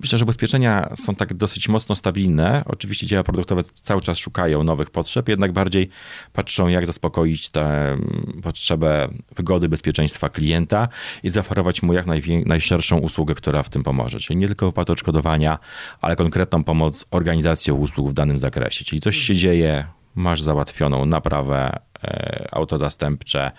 myślę, 0.00 0.18
że 0.18 0.24
ubezpieczenia 0.24 0.90
są 0.94 1.14
tak 1.14 1.34
dosyć 1.34 1.68
mocno 1.68 1.94
stabilne. 1.94 2.62
Oczywiście 2.66 3.06
dzieła 3.06 3.22
produktowe 3.22 3.62
cały 3.74 4.00
czas 4.00 4.18
szukają 4.18 4.64
nowych 4.66 4.90
potrzeb, 4.90 5.28
jednak 5.28 5.52
bardziej 5.52 5.88
patrzą, 6.32 6.68
jak 6.68 6.86
zaspokoić 6.86 7.48
tę 7.48 7.92
mm, 7.92 8.40
potrzebę 8.42 9.08
wygody, 9.36 9.68
bezpieczeństwa 9.68 10.28
klienta 10.28 10.88
i 11.22 11.30
zaoferować 11.30 11.82
mu 11.82 11.92
jak 11.92 12.06
najszerszą 12.46 12.98
usługę, 12.98 13.34
która 13.34 13.62
w 13.62 13.70
tym 13.70 13.82
pomoże. 13.82 14.18
Czyli 14.18 14.36
nie 14.36 14.46
tylko 14.46 14.66
wypłatę 14.66 14.92
odszkodowania, 14.92 15.58
ale 16.00 16.16
konkretną 16.16 16.64
pomoc 16.64 17.04
organizacją 17.10 17.74
usług 17.74 18.10
w 18.10 18.12
danym 18.12 18.38
zakresie. 18.38 18.84
Czyli 18.84 19.00
coś 19.00 19.16
się 19.16 19.34
dzieje, 19.34 19.86
masz 20.14 20.42
załatwioną 20.42 21.06
naprawę, 21.06 21.78
e, 22.04 22.48
autozastępcze, 22.52 23.50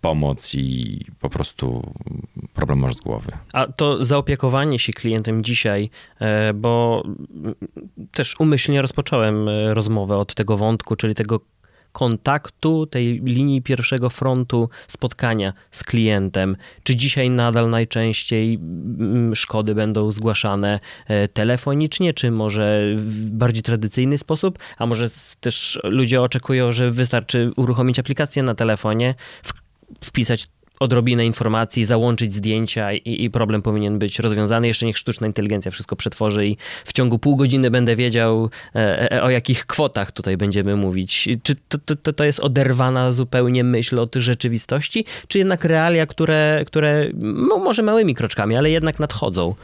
pomoc 0.00 0.54
i 0.54 1.00
po 1.20 1.30
prostu 1.30 1.92
problem 2.54 2.78
masz 2.78 2.94
z 2.94 3.00
głowy. 3.00 3.32
A 3.52 3.66
to 3.66 4.04
zaopiekowanie 4.04 4.78
się 4.78 4.92
klientem 4.92 5.44
dzisiaj, 5.44 5.90
e, 6.20 6.54
bo 6.54 7.02
też 8.12 8.40
umyślnie 8.40 8.82
rozpocząłem 8.82 9.48
e, 9.48 9.74
rozmowę 9.74 10.16
od 10.16 10.34
tego 10.34 10.56
wątku, 10.56 10.96
czyli 10.96 11.14
tego 11.14 11.40
kontaktu, 11.92 12.86
tej 12.86 13.20
linii 13.24 13.62
pierwszego 13.62 14.10
frontu 14.10 14.68
spotkania 14.88 15.52
z 15.70 15.84
klientem? 15.84 16.56
Czy 16.82 16.96
dzisiaj 16.96 17.30
nadal 17.30 17.70
najczęściej 17.70 18.54
mm, 18.54 19.36
szkody 19.36 19.74
będą 19.74 20.12
zgłaszane 20.12 20.80
e, 21.06 21.28
telefonicznie, 21.28 22.14
czy 22.14 22.30
może 22.30 22.80
w 22.96 23.30
bardziej 23.30 23.62
tradycyjny 23.62 24.18
sposób? 24.18 24.58
A 24.78 24.86
może 24.86 25.10
też 25.40 25.78
ludzie 25.84 26.22
oczekują, 26.22 26.72
że 26.72 26.90
wystarczy 26.90 27.50
uruchomić 27.56 27.98
aplikację 27.98 28.42
na 28.42 28.54
telefonie, 28.54 29.14
wpisać 30.04 30.48
odrobinę 30.80 31.26
informacji, 31.26 31.84
załączyć 31.84 32.34
zdjęcia 32.34 32.92
i, 32.92 33.24
i, 33.24 33.30
problem 33.30 33.62
powinien 33.62 33.98
być 33.98 34.18
rozwiązany. 34.18 34.66
Jeszcze 34.66 34.86
niech 34.86 34.98
sztuczna 34.98 35.26
inteligencja 35.26 35.70
wszystko 35.70 35.96
przetworzy 35.96 36.46
i 36.46 36.56
w 36.84 36.92
ciągu 36.92 37.18
pół 37.18 37.36
godziny 37.36 37.70
będę 37.70 37.96
wiedział, 37.96 38.50
e, 38.74 39.12
e, 39.12 39.22
o 39.22 39.30
jakich 39.30 39.66
kwotach 39.66 40.12
tutaj 40.12 40.36
będziemy 40.36 40.76
mówić. 40.76 41.28
Czy 41.42 41.56
to, 41.68 41.96
to, 41.96 42.12
to 42.12 42.24
jest 42.24 42.40
oderwana 42.40 43.12
zupełnie 43.12 43.64
myśl 43.64 43.98
od 43.98 44.14
rzeczywistości, 44.14 45.04
czy 45.28 45.38
jednak 45.38 45.64
realia, 45.64 46.06
które, 46.06 46.64
które 46.66 47.06
no, 47.22 47.58
może 47.58 47.82
małymi 47.82 48.14
kroczkami, 48.14 48.56
ale 48.56 48.70
jednak 48.70 48.98
nadchodzą? 48.98 49.54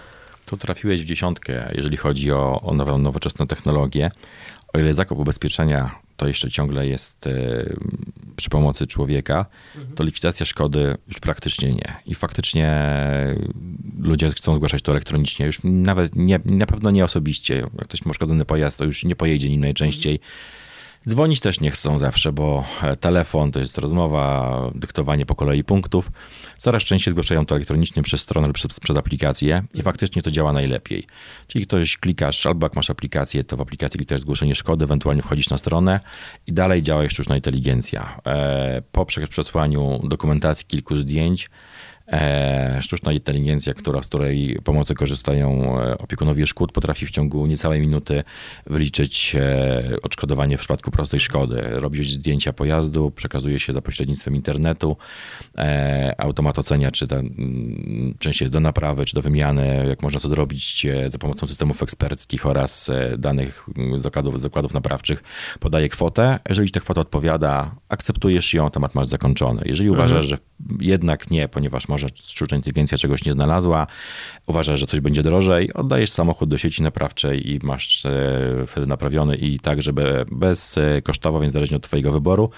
Tu 0.47 0.57
trafiłeś 0.57 1.03
w 1.03 1.05
dziesiątkę, 1.05 1.73
jeżeli 1.75 1.97
chodzi 1.97 2.33
o, 2.33 2.61
o 2.63 2.75
nową, 2.75 2.99
nowoczesną 2.99 3.47
technologię. 3.47 4.11
O 4.73 4.79
ile 4.79 4.95
zakup 4.95 5.19
ubezpieczenia 5.19 6.06
to 6.17 6.29
jeszcze 6.29 6.51
ciągle 6.51 6.87
jest 6.87 7.27
e, 7.27 7.31
przy 8.37 8.51
pomocy 8.51 8.87
człowieka, 8.87 9.47
to 9.95 10.05
likwidacja 10.05 10.47
szkody 10.47 10.97
już 11.09 11.21
praktycznie 11.21 11.73
nie. 11.73 11.95
I 12.07 12.15
faktycznie 12.15 12.91
ludzie 14.01 14.31
chcą 14.31 14.55
zgłaszać 14.55 14.83
to 14.83 14.93
elektronicznie, 14.93 15.47
już 15.47 15.59
nawet 15.65 16.17
nie, 16.17 16.41
na 16.45 16.67
pewno 16.67 16.91
nie 16.91 17.05
osobiście. 17.05 17.57
Jak 17.57 17.89
ktoś 17.89 18.05
ma 18.05 18.11
uszkodzony 18.11 18.45
pojazd, 18.45 18.79
to 18.79 18.85
już 18.85 19.05
nie 19.05 19.17
pojedzie 19.17 19.51
nim 19.51 19.61
najczęściej. 19.61 20.21
Dzwonić 21.09 21.41
też 21.41 21.61
nie 21.61 21.71
chcą 21.71 21.99
zawsze, 21.99 22.33
bo 22.33 22.65
e, 22.83 22.97
telefon 22.97 23.53
to 23.53 23.59
jest 23.61 23.79
rozmowa, 23.79 24.71
dyktowanie 24.75 25.27
po 25.27 25.35
kolei 25.35 25.65
punktów. 25.65 26.11
Coraz 26.59 26.83
częściej 26.83 27.13
zgłaszają 27.13 27.47
to 27.47 27.55
elektronicznie 27.55 28.03
przez 28.03 28.21
stronę 28.21 28.47
lub 28.47 28.55
przez, 28.55 28.81
przez 28.81 28.97
aplikację 28.97 29.63
i 29.75 29.83
faktycznie 29.83 30.23
to 30.23 30.31
działa 30.31 30.53
najlepiej. 30.53 31.07
Czyli 31.47 31.67
ktoś 31.67 31.97
klikasz, 31.97 32.47
albo 32.47 32.67
jak 32.67 32.77
masz 32.77 32.91
aplikację, 32.91 33.45
to 33.45 33.57
w 33.57 33.61
aplikacji 33.61 33.99
klikasz 33.99 34.21
zgłoszenie 34.21 34.55
szkody, 34.55 34.85
ewentualnie 34.85 35.23
wchodzisz 35.23 35.51
na 35.51 35.59
stronę 35.59 36.01
i 36.47 36.53
dalej 36.53 36.83
działa 36.83 37.09
sztuczna 37.09 37.37
inteligencja. 37.37 38.21
E, 38.27 38.83
po 38.93 39.07
przesłaniu 39.31 40.01
dokumentacji 40.05 40.67
kilku 40.67 40.99
zdjęć 40.99 41.51
sztuczna 42.81 43.13
inteligencja, 43.13 43.75
która, 43.75 44.03
z 44.03 44.07
której 44.07 44.59
pomocy 44.65 44.95
korzystają 44.95 45.81
e, 45.81 45.99
opiekunowie 45.99 46.47
szkód, 46.47 46.73
potrafi 46.73 47.07
w 47.07 47.11
ciągu 47.11 47.47
niecałej 47.47 47.81
minuty 47.81 48.25
wyliczyć 48.67 49.37
e, 49.39 49.97
odszkodowanie 50.03 50.57
w 50.57 50.61
przypadku 50.61 50.91
prostej 50.91 51.21
szkody. 51.21 51.63
Robić 51.71 52.11
zdjęcia 52.11 52.53
pojazdu, 52.53 53.11
przekazuje 53.11 53.61
się 53.61 53.73
za 53.73 53.83
pośrednictwem 53.83 54.37
internetu, 54.37 54.97
automat 56.19 56.59
ocenia, 56.59 56.91
czy 56.91 57.07
ta 57.07 57.17
mm, 57.17 58.15
część 58.19 58.41
jest 58.41 58.53
do 58.53 58.61
naprawy, 58.61 59.05
czy 59.05 59.15
do 59.15 59.23
wymiany, 59.23 59.87
jak 59.89 60.03
można 60.03 60.21
to 60.21 60.29
zrobić 60.29 60.87
za 61.07 61.19
pomocą 61.19 61.47
systemów 61.47 61.83
eksperckich 61.83 62.47
oraz 62.47 62.91
danych 63.19 63.67
zakładów, 63.97 64.41
zakładów 64.41 64.75
naprawczych. 64.75 65.23
Podaje 65.61 65.89
kwotę. 65.89 66.39
Jeżeli 66.49 66.71
ta 66.71 66.81
kwota 66.81 67.01
odpowiada, 67.01 67.71
akceptujesz 67.89 68.55
ją, 68.55 68.71
temat 68.71 68.95
masz 68.95 69.07
zakończony. 69.07 69.63
Jeżeli 69.65 69.89
mhm. 69.89 70.07
uważasz, 70.07 70.27
że 70.27 70.39
jednak 70.81 71.31
nie, 71.31 71.49
ponieważ 71.49 71.89
może 71.97 72.09
sztuczna 72.25 72.57
inteligencja 72.57 72.99
czegoś 72.99 73.25
nie 73.25 73.33
znalazła, 73.33 73.87
uważasz, 74.47 74.81
że 74.81 74.87
coś 74.87 75.01
będzie 75.01 75.23
drożej, 75.23 75.73
oddajesz 75.73 76.11
samochód 76.11 76.49
do 76.49 76.59
sieci 76.59 76.83
naprawczej 76.83 77.51
i 77.51 77.61
masz 77.63 78.07
e, 78.07 78.67
wtedy 78.67 78.87
naprawiony 78.87 79.37
i 79.37 79.61
tak, 79.61 79.83
żeby 79.83 80.25
bez 80.33 80.79
e, 80.79 81.03
więc 81.41 81.53
zależnie 81.53 81.77
od 81.77 81.83
twojego 81.83 82.13
wyboru. 82.13 82.51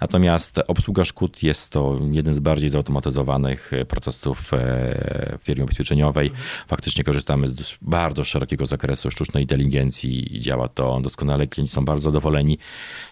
Natomiast 0.00 0.60
obsługa 0.66 1.04
szkód 1.04 1.42
jest 1.42 1.70
to 1.70 2.00
jeden 2.10 2.34
z 2.34 2.40
bardziej 2.40 2.68
zautomatyzowanych 2.70 3.72
e, 3.72 3.84
procesów 3.84 4.50
w 4.52 5.38
firmie 5.42 5.64
ubezpieczeniowej. 5.64 6.30
Faktycznie 6.68 7.04
korzystamy 7.04 7.48
z 7.48 7.78
bardzo 7.82 8.24
szerokiego 8.24 8.66
zakresu 8.66 9.10
sztucznej 9.10 9.42
inteligencji 9.42 10.36
i 10.36 10.40
działa 10.40 10.68
to 10.68 11.00
doskonale. 11.00 11.46
Klienci 11.46 11.72
są 11.72 11.84
bardzo 11.84 12.02
zadowoleni. 12.02 12.58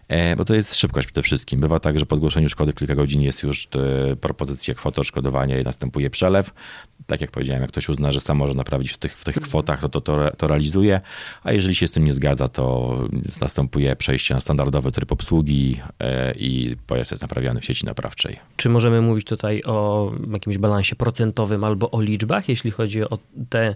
E, 0.09 0.37
bo 0.37 0.45
to 0.45 0.55
jest 0.55 0.75
szybkość 0.75 1.07
przede 1.07 1.23
wszystkim. 1.23 1.61
Bywa 1.61 1.81
tak, 1.81 1.99
że 1.99 2.07
po 2.07 2.17
zgłoszeniu 2.17 2.49
szkody 2.49 2.73
kilka 2.73 2.95
godzin 2.95 3.23
jest 3.23 3.43
już 3.43 3.69
e, 4.12 4.17
propozycja 4.17 4.75
kwoty 4.75 5.01
odszkodowania 5.01 5.59
i 5.61 5.64
następuje 5.64 6.11
przelew. 6.11 6.51
Tak 7.07 7.21
jak 7.21 7.31
powiedziałem, 7.31 7.62
jak 7.62 7.71
ktoś 7.71 7.88
uzna, 7.88 8.12
że 8.12 8.21
sam 8.21 8.37
może 8.37 8.55
naprawić 8.55 8.93
w 8.93 8.99
tych, 8.99 9.17
w 9.19 9.25
tych 9.25 9.40
kwotach, 9.40 9.81
to, 9.81 9.88
to, 9.88 10.01
to, 10.01 10.31
to 10.37 10.47
realizuje, 10.47 11.01
a 11.43 11.53
jeżeli 11.53 11.75
się 11.75 11.88
z 11.88 11.93
tym 11.93 12.05
nie 12.05 12.12
zgadza, 12.12 12.49
to 12.49 12.99
następuje 13.40 13.97
przejście 13.97 14.35
na 14.35 14.40
standardowy 14.40 14.93
tryb 14.93 15.12
obsługi 15.12 15.81
e, 16.01 16.33
i 16.33 16.77
pojazd 16.87 17.11
jest 17.11 17.23
naprawiany 17.23 17.61
w 17.61 17.64
sieci 17.64 17.87
naprawczej. 17.87 18.37
Czy 18.57 18.69
możemy 18.69 19.01
mówić 19.01 19.27
tutaj 19.27 19.62
o 19.62 20.11
jakimś 20.33 20.59
balansie 20.59 20.97
procentowym 20.97 21.64
albo 21.64 21.90
o 21.90 22.03
liczbach, 22.03 22.49
jeśli 22.49 22.71
chodzi 22.71 23.03
o 23.03 23.19
te 23.49 23.75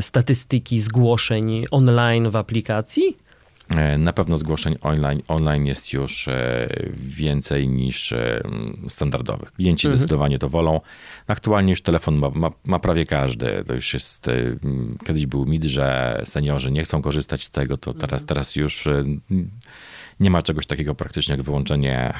statystyki 0.00 0.80
zgłoszeń 0.80 1.64
online 1.70 2.30
w 2.30 2.36
aplikacji? 2.36 3.27
E, 3.76 3.98
na 3.98 4.12
pewno 4.12 4.38
zgłoszeń 4.38 4.76
online, 4.80 5.22
online 5.28 5.66
jest 5.66 5.92
już 5.92 6.28
e, 6.28 6.68
więcej 6.94 7.68
niż 7.68 8.12
e, 8.12 8.42
standardowych. 8.88 9.52
Klienci 9.52 9.86
mhm. 9.86 9.98
zdecydowanie 9.98 10.38
to 10.38 10.48
wolą. 10.48 10.80
Aktualnie 11.26 11.70
już 11.70 11.82
telefon 11.82 12.16
ma, 12.16 12.30
ma, 12.30 12.50
ma, 12.64 12.78
prawie 12.78 13.06
każdy. 13.06 13.64
To 13.66 13.74
już 13.74 13.94
jest, 13.94 14.30
kiedyś 15.06 15.26
był 15.26 15.46
mit, 15.46 15.64
że 15.64 16.20
seniorzy 16.24 16.70
nie 16.70 16.84
chcą 16.84 17.02
korzystać 17.02 17.44
z 17.44 17.50
tego, 17.50 17.76
to 17.76 17.94
teraz, 17.94 18.22
mhm. 18.22 18.26
teraz 18.26 18.56
już 18.56 18.88
nie 20.20 20.30
ma 20.30 20.42
czegoś 20.42 20.66
takiego 20.66 20.94
praktycznie 20.94 21.32
jak 21.32 21.42
wyłączenie 21.42 22.12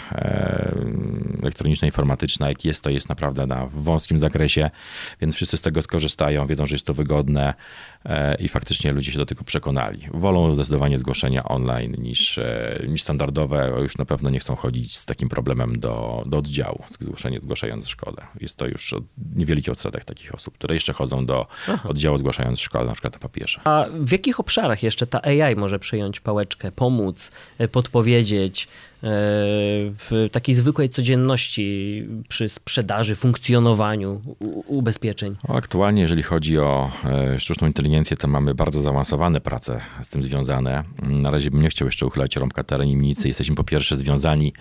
elektroniczne, 1.43 1.89
informatyczne. 1.89 2.49
Jak 2.49 2.65
jest, 2.65 2.85
to 2.85 2.91
jest 2.91 3.09
naprawdę 3.09 3.47
na 3.47 3.67
wąskim 3.67 4.19
zakresie, 4.19 4.71
więc 5.21 5.35
wszyscy 5.35 5.57
z 5.57 5.61
tego 5.61 5.83
skorzystają, 5.83 6.47
wiedzą, 6.47 6.67
że 6.67 6.75
jest 6.75 6.87
to 6.87 6.95
wygodne. 6.95 7.55
E, 8.09 8.35
i 8.35 8.49
faktycznie 8.49 8.93
ludzie 8.93 9.13
się 9.13 9.19
do 9.19 9.27
tego 9.27 9.45
przekonali. 9.45 10.01
Wolą 10.15 10.55
zdecydowanie 10.55 10.99
zgłoszenia 10.99 11.45
online 11.45 11.97
niż, 11.99 12.39
e, 12.39 12.85
niż 12.89 13.03
standardowe, 13.03 13.73
już 13.83 13.99
na 13.99 14.05
pewno 14.05 14.31
nie 14.31 14.39
chcą 14.39 14.57
chodzić 14.57 14.97
z 14.97 15.07
takim 15.07 15.29
problemem 15.29 15.81
do, 15.81 16.23
do 16.27 16.39
oddziału, 16.39 16.85
zgłoszenie, 17.01 17.41
zgłaszając 17.41 17.89
szkodę. 17.89 18.23
Jest 18.41 18.57
to 18.57 18.67
już 18.67 18.95
niewielki 19.37 19.71
odsetek 19.71 20.05
takich 20.05 20.35
osób, 20.35 20.55
które 20.55 20.75
jeszcze 20.75 20.93
chodzą 20.93 21.27
do 21.27 21.47
Aha. 21.69 21.89
oddziału 21.89 22.19
zgłaszając 22.19 22.61
szkodę, 22.61 22.87
na 22.87 22.93
przykład 22.93 23.13
na 23.13 23.19
papierze. 23.19 23.61
A 23.65 23.87
w 23.93 24.13
jakich 24.13 24.41
obszarach 24.41 24.83
jeszcze 24.83 25.07
ta 25.07 25.23
AI 25.23 25.57
może 25.57 25.79
przejąć 25.79 26.21
pałeczkę, 26.21 26.73
pomóc, 26.73 27.31
e, 27.59 27.69
podpowiedzieć, 27.69 28.69
w 29.03 30.29
takiej 30.33 30.55
zwykłej 30.55 30.89
codzienności 30.89 32.07
przy 32.29 32.49
sprzedaży, 32.49 33.17
funkcjonowaniu 33.17 34.21
ubezpieczeń? 34.67 35.37
Aktualnie, 35.49 36.03
jeżeli 36.03 36.23
chodzi 36.23 36.59
o 36.59 36.91
sztuczną 37.39 37.67
inteligencję, 37.67 38.17
to 38.17 38.29
mamy 38.29 38.55
bardzo 38.55 38.83
zaawansowane 38.83 39.41
prace 39.41 39.81
z 40.03 40.09
tym 40.09 40.23
związane. 40.23 40.85
Na 41.03 41.31
razie 41.31 41.51
bym 41.51 41.63
nie 41.63 41.69
chciał 41.69 41.89
jeszcze 41.89 42.07
uchylać 42.07 42.37
rąbka 42.37 42.65
tajemnicy. 42.65 43.29
Jesteśmy 43.29 43.57
po 43.57 43.65
pierwsze 43.65 43.97
związani 43.97 44.53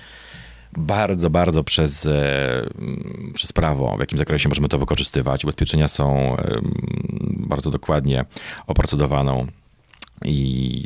bardzo, 0.78 1.30
bardzo 1.30 1.64
przez, 1.64 2.10
przez 3.34 3.54
prawo, 3.54 3.96
w 3.98 4.00
jakim 4.00 4.18
zakresie 4.18 4.50
możemy 4.50 4.70
to 4.70 4.80
wykorzystywać. 4.80 5.44
Ubezpieczenia 5.44 5.88
są 5.88 6.38
bardzo 7.24 7.72
dokładnie 7.72 8.26
oprocedowaną 8.68 9.48
i 10.26 10.84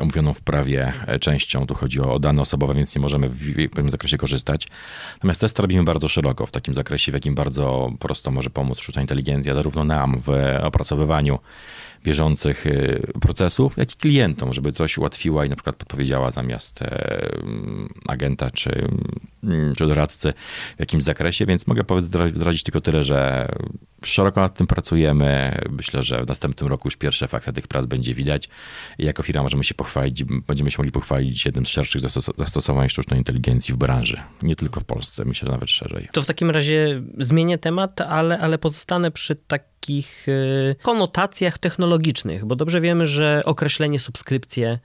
omówioną 0.00 0.32
w 0.32 0.40
prawie 0.40 0.92
częścią. 1.20 1.66
Tu 1.66 1.74
chodzi 1.74 2.00
o 2.00 2.18
dane 2.18 2.42
osobowe, 2.42 2.74
więc 2.74 2.94
nie 2.94 3.00
możemy 3.00 3.28
w 3.28 3.68
pewnym 3.68 3.90
zakresie 3.90 4.16
korzystać. 4.16 4.66
Natomiast 5.14 5.40
test 5.40 5.58
robimy 5.58 5.84
bardzo 5.84 6.08
szeroko 6.08 6.46
w 6.46 6.52
takim 6.52 6.74
zakresie, 6.74 7.12
w 7.12 7.14
jakim 7.14 7.34
bardzo 7.34 7.92
prosto 7.98 8.30
może 8.30 8.50
pomóc 8.50 8.80
sztuczna 8.80 9.02
inteligencja, 9.02 9.54
zarówno 9.54 9.84
nam 9.84 10.20
w 10.26 10.30
opracowywaniu 10.62 11.38
bieżących 12.06 12.66
y, 12.66 13.02
procesów, 13.20 13.76
jak 13.76 13.92
i 13.92 13.96
klientom, 13.96 14.54
żeby 14.54 14.72
coś 14.72 14.98
ułatwiła 14.98 15.44
i 15.44 15.48
na 15.48 15.56
przykład 15.56 15.76
podpowiedziała 15.76 16.30
zamiast 16.30 16.82
e, 16.82 17.28
agenta 18.08 18.50
czy, 18.50 18.88
mm, 19.44 19.74
czy 19.74 19.86
doradcy 19.86 20.32
w 20.76 20.80
jakimś 20.80 21.02
zakresie, 21.02 21.46
więc 21.46 21.66
mogę 21.66 21.84
zdradzić 22.30 22.62
tylko 22.62 22.80
tyle, 22.80 23.04
że 23.04 23.48
szeroko 24.04 24.40
nad 24.40 24.54
tym 24.54 24.66
pracujemy. 24.66 25.58
Myślę, 25.70 26.02
że 26.02 26.24
w 26.24 26.28
następnym 26.28 26.68
roku 26.70 26.88
już 26.88 26.96
pierwsze 26.96 27.24
efekty 27.24 27.52
tych 27.52 27.68
prac 27.68 27.86
będzie 27.86 28.14
widać 28.14 28.48
i 28.98 29.04
jako 29.04 29.22
firma 29.22 29.42
możemy 29.42 29.64
się 29.64 29.74
pochwalić, 29.74 30.24
będziemy 30.24 30.70
się 30.70 30.78
mogli 30.78 30.92
pochwalić 30.92 31.44
jednym 31.44 31.66
z 31.66 31.68
szerszych 31.68 32.02
zastosowań 32.38 32.88
sztucznej 32.88 33.18
inteligencji 33.20 33.74
w 33.74 33.76
branży. 33.76 34.20
Nie 34.42 34.56
tylko 34.56 34.80
w 34.80 34.84
Polsce, 34.84 35.24
myślę, 35.24 35.46
że 35.46 35.52
nawet 35.52 35.70
szerzej. 35.70 36.08
To 36.12 36.22
w 36.22 36.26
takim 36.26 36.50
razie 36.50 37.02
zmienię 37.18 37.58
temat, 37.58 38.00
ale, 38.00 38.38
ale 38.38 38.58
pozostanę 38.58 39.10
przy 39.10 39.36
takich 39.36 40.28
y, 40.28 40.76
konotacjach 40.82 41.58
technologicznych, 41.58 41.95
bo 42.44 42.56
dobrze 42.56 42.80
wiemy, 42.80 43.06
że 43.06 43.42
określenie 43.44 44.00
subskrypcje 44.00 44.78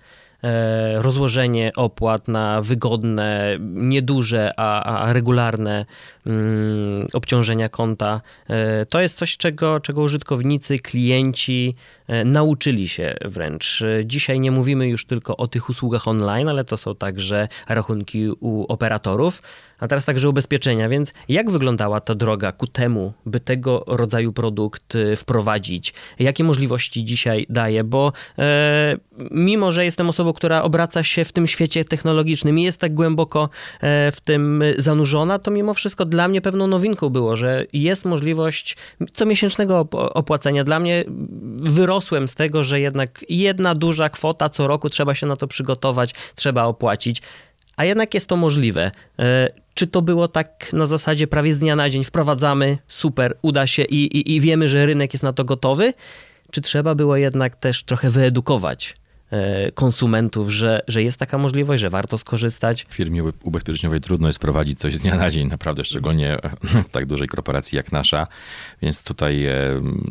rozłożenie 0.95 1.71
opłat 1.75 2.27
na 2.27 2.61
wygodne, 2.61 3.57
nieduże, 3.59 4.51
a, 4.57 4.83
a 4.83 5.13
regularne 5.13 5.85
mm, 6.25 7.07
obciążenia 7.13 7.69
konta. 7.69 8.21
E, 8.49 8.85
to 8.85 9.01
jest 9.01 9.17
coś, 9.17 9.37
czego, 9.37 9.79
czego 9.79 10.01
użytkownicy, 10.01 10.79
klienci 10.79 11.75
e, 12.07 12.25
nauczyli 12.25 12.87
się 12.87 13.15
wręcz. 13.25 13.83
Dzisiaj 14.05 14.39
nie 14.39 14.51
mówimy 14.51 14.87
już 14.87 15.05
tylko 15.05 15.37
o 15.37 15.47
tych 15.47 15.69
usługach 15.69 16.07
online, 16.07 16.49
ale 16.49 16.63
to 16.63 16.77
są 16.77 16.95
także 16.95 17.47
rachunki 17.69 18.29
u 18.39 18.65
operatorów 18.67 19.41
a 19.81 19.87
teraz 19.87 20.05
także 20.05 20.29
ubezpieczenia. 20.29 20.89
Więc 20.89 21.13
jak 21.29 21.51
wyglądała 21.51 21.99
ta 21.99 22.15
droga 22.15 22.51
ku 22.51 22.67
temu, 22.67 23.13
by 23.25 23.39
tego 23.39 23.83
rodzaju 23.87 24.33
produkt 24.33 24.97
wprowadzić? 25.17 25.93
Jakie 26.19 26.43
możliwości 26.43 27.05
dzisiaj 27.05 27.45
daje? 27.49 27.83
Bo 27.83 28.13
e, 28.39 28.97
mimo, 29.31 29.71
że 29.71 29.85
jestem 29.85 30.09
osobą, 30.09 30.30
która 30.33 30.63
obraca 30.63 31.03
się 31.03 31.25
w 31.25 31.31
tym 31.31 31.47
świecie 31.47 31.85
technologicznym 31.85 32.59
i 32.59 32.63
jest 32.63 32.79
tak 32.79 32.93
głęboko 32.93 33.49
e, 33.81 34.11
w 34.11 34.21
tym 34.21 34.63
zanurzona, 34.77 35.39
to 35.39 35.51
mimo 35.51 35.73
wszystko 35.73 36.05
dla 36.05 36.27
mnie 36.27 36.41
pewną 36.41 36.67
nowinką 36.67 37.09
było, 37.09 37.35
że 37.35 37.65
jest 37.73 38.05
możliwość 38.05 38.77
comiesięcznego 39.13 39.87
opłacenia. 39.91 40.63
Dla 40.63 40.79
mnie 40.79 41.03
wyrosłem 41.57 42.27
z 42.27 42.35
tego, 42.35 42.63
że 42.63 42.79
jednak 42.79 43.25
jedna 43.29 43.75
duża 43.75 44.09
kwota 44.09 44.49
co 44.49 44.67
roku 44.67 44.89
trzeba 44.89 45.15
się 45.15 45.27
na 45.27 45.35
to 45.35 45.47
przygotować, 45.47 46.13
trzeba 46.35 46.63
opłacić 46.63 47.21
a 47.81 47.85
jednak 47.85 48.13
jest 48.13 48.27
to 48.27 48.37
możliwe. 48.37 48.91
E, 49.19 49.49
czy 49.73 49.87
to 49.87 50.01
było 50.01 50.27
tak 50.27 50.73
na 50.73 50.87
zasadzie 50.87 51.27
prawie 51.27 51.53
z 51.53 51.59
dnia 51.59 51.75
na 51.75 51.89
dzień 51.89 52.03
wprowadzamy, 52.03 52.77
super, 52.87 53.37
uda 53.41 53.67
się 53.67 53.83
i, 53.83 53.95
i, 53.95 54.35
i 54.35 54.41
wiemy, 54.41 54.69
że 54.69 54.85
rynek 54.85 55.13
jest 55.13 55.23
na 55.23 55.33
to 55.33 55.43
gotowy? 55.43 55.93
Czy 56.51 56.61
trzeba 56.61 56.95
było 56.95 57.17
jednak 57.17 57.55
też 57.55 57.83
trochę 57.83 58.09
wyedukować 58.09 58.93
konsumentów, 59.73 60.49
że, 60.49 60.81
że 60.87 61.03
jest 61.03 61.17
taka 61.17 61.37
możliwość, 61.37 61.81
że 61.81 61.89
warto 61.89 62.17
skorzystać. 62.17 62.85
W 62.89 62.93
firmie 62.93 63.23
ubezpieczeniowej 63.43 64.01
trudno 64.01 64.27
jest 64.27 64.39
prowadzić 64.39 64.79
coś 64.79 64.97
z 64.97 65.01
dnia 65.01 65.15
na 65.15 65.29
dzień, 65.29 65.47
naprawdę, 65.47 65.85
szczególnie 65.85 66.35
w 66.61 66.89
tak 66.97 67.05
dużej 67.05 67.27
korporacji 67.27 67.75
jak 67.75 67.91
nasza, 67.91 68.27
więc 68.81 69.03
tutaj 69.03 69.45
e, 69.45 69.55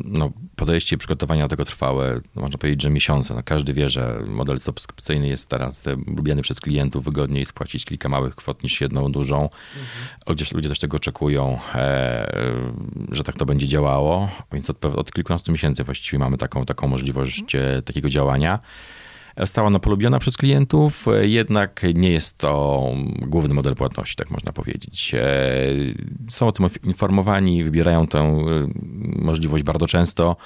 no, 0.05 0.31
podejście 0.57 0.97
i 0.97 0.99
przygotowania 0.99 1.43
do 1.43 1.49
tego 1.49 1.65
trwałe, 1.65 2.21
można 2.35 2.59
powiedzieć, 2.59 2.83
że 2.83 2.91
miesiące. 2.91 3.35
No, 3.35 3.43
każdy 3.45 3.75
wie, 3.75 3.91
że 3.91 4.23
model 4.27 4.61
subskrypcyjny 4.61 5.29
jest 5.29 5.49
teraz 5.49 5.87
e, 5.87 5.97
lubiany 6.07 6.43
przez 6.43 6.61
klientów, 6.61 7.05
wygodniej 7.05 7.47
spłacić 7.47 7.85
kilka 7.85 8.09
małych 8.09 8.35
kwot 8.35 8.63
niż 8.63 8.81
jedną 8.81 9.13
dużą. 9.13 9.43
Mhm. 9.43 10.49
ludzie 10.55 10.69
też 10.69 10.79
tego 10.79 10.97
oczekują, 10.97 11.59
że 13.13 13.25
tak 13.25 13.37
to 13.37 13.47
będzie 13.47 13.69
działało, 13.69 14.29
więc 14.53 14.71
od, 14.71 14.85
od 14.85 15.13
kilkunastu 15.13 15.53
miesięcy 15.53 15.85
właściwie 15.85 16.19
mamy 16.19 16.39
taką, 16.39 16.67
taką 16.67 16.89
możliwość 16.89 17.45
takiego 17.85 18.09
działania. 18.09 18.59
Została 19.41 19.67
ona 19.67 19.79
polubiona 19.79 20.19
przez 20.19 20.37
klientów, 20.37 21.07
jednak 21.23 21.83
nie 21.95 22.11
jest 22.11 22.39
to 22.39 22.83
główny 23.21 23.55
model 23.55 23.75
płatności, 23.75 24.17
tak 24.17 24.31
można 24.31 24.53
powiedzieć. 24.53 25.15
Są 26.29 26.47
o 26.47 26.53
tym 26.53 26.67
informowani, 26.85 27.65
wybierają 27.65 28.07
tę 28.07 28.43
możliwość 29.17 29.65
bardzo 29.65 29.87
często. 29.87 30.37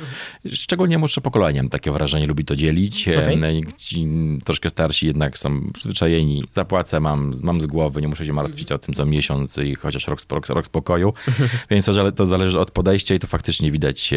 Szczególnie 0.52 0.98
młodsze 0.98 1.20
pokolenie, 1.20 1.62
mam 1.62 1.70
takie 1.70 1.92
wrażenie, 1.92 2.26
lubi 2.26 2.44
to 2.44 2.57
dzielić. 2.57 3.09
Okay. 3.09 3.61
Ci 3.76 4.09
troszkę 4.44 4.70
starsi 4.70 5.07
jednak 5.07 5.38
są 5.38 5.72
przyzwyczajeni. 5.72 6.44
Zapłacę, 6.52 7.00
mam, 7.00 7.35
mam 7.42 7.61
z 7.61 7.66
głowy, 7.66 8.02
nie 8.02 8.09
muszę 8.09 8.26
się 8.26 8.33
martwić 8.33 8.72
o 8.72 8.78
tym 8.78 8.94
co 8.94 9.07
miesiąc 9.07 9.59
i 9.59 9.74
chociaż 9.74 10.09
rok, 10.09 10.20
rok, 10.30 10.48
rok 10.48 10.66
spokoju. 10.66 11.12
Więc 11.70 11.85
to, 11.85 12.12
to 12.12 12.26
zależy 12.26 12.61
od 12.61 12.70
podejścia 12.70 13.14
i 13.14 13.18
to 13.18 13.26
faktycznie 13.26 13.70
widać 13.70 14.14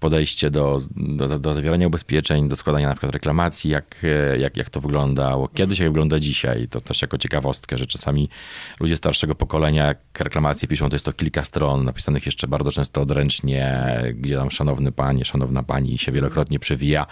podejście 0.00 0.50
do, 0.50 0.78
do, 0.96 1.38
do 1.38 1.54
zawierania 1.54 1.86
ubezpieczeń, 1.86 2.48
do 2.48 2.56
składania 2.56 2.88
na 2.88 2.94
przykład 2.94 3.12
reklamacji, 3.12 3.70
jak, 3.70 4.06
jak, 4.38 4.56
jak 4.56 4.70
to 4.70 4.80
wyglądało 4.80 5.48
kiedyś, 5.48 5.78
jak 5.78 5.88
wygląda 5.88 6.18
dzisiaj. 6.18 6.68
To 6.68 6.80
też 6.80 7.02
jako 7.02 7.18
ciekawostkę, 7.18 7.78
że 7.78 7.86
czasami 7.86 8.28
ludzie 8.80 8.96
starszego 8.96 9.34
pokolenia, 9.34 9.86
jak 9.86 9.98
reklamacje 10.20 10.68
piszą, 10.68 10.88
to 10.88 10.94
jest 10.94 11.04
to 11.04 11.12
kilka 11.12 11.44
stron, 11.44 11.84
napisanych 11.84 12.26
jeszcze 12.26 12.48
bardzo 12.48 12.70
często 12.70 13.00
odręcznie, 13.00 13.84
gdzie 14.14 14.36
tam 14.36 14.50
szanowny 14.50 14.92
panie, 14.92 15.24
szanowna 15.24 15.62
pani 15.62 15.98
się 15.98 16.12
wielokrotnie 16.12 16.58
przewija, 16.58 17.06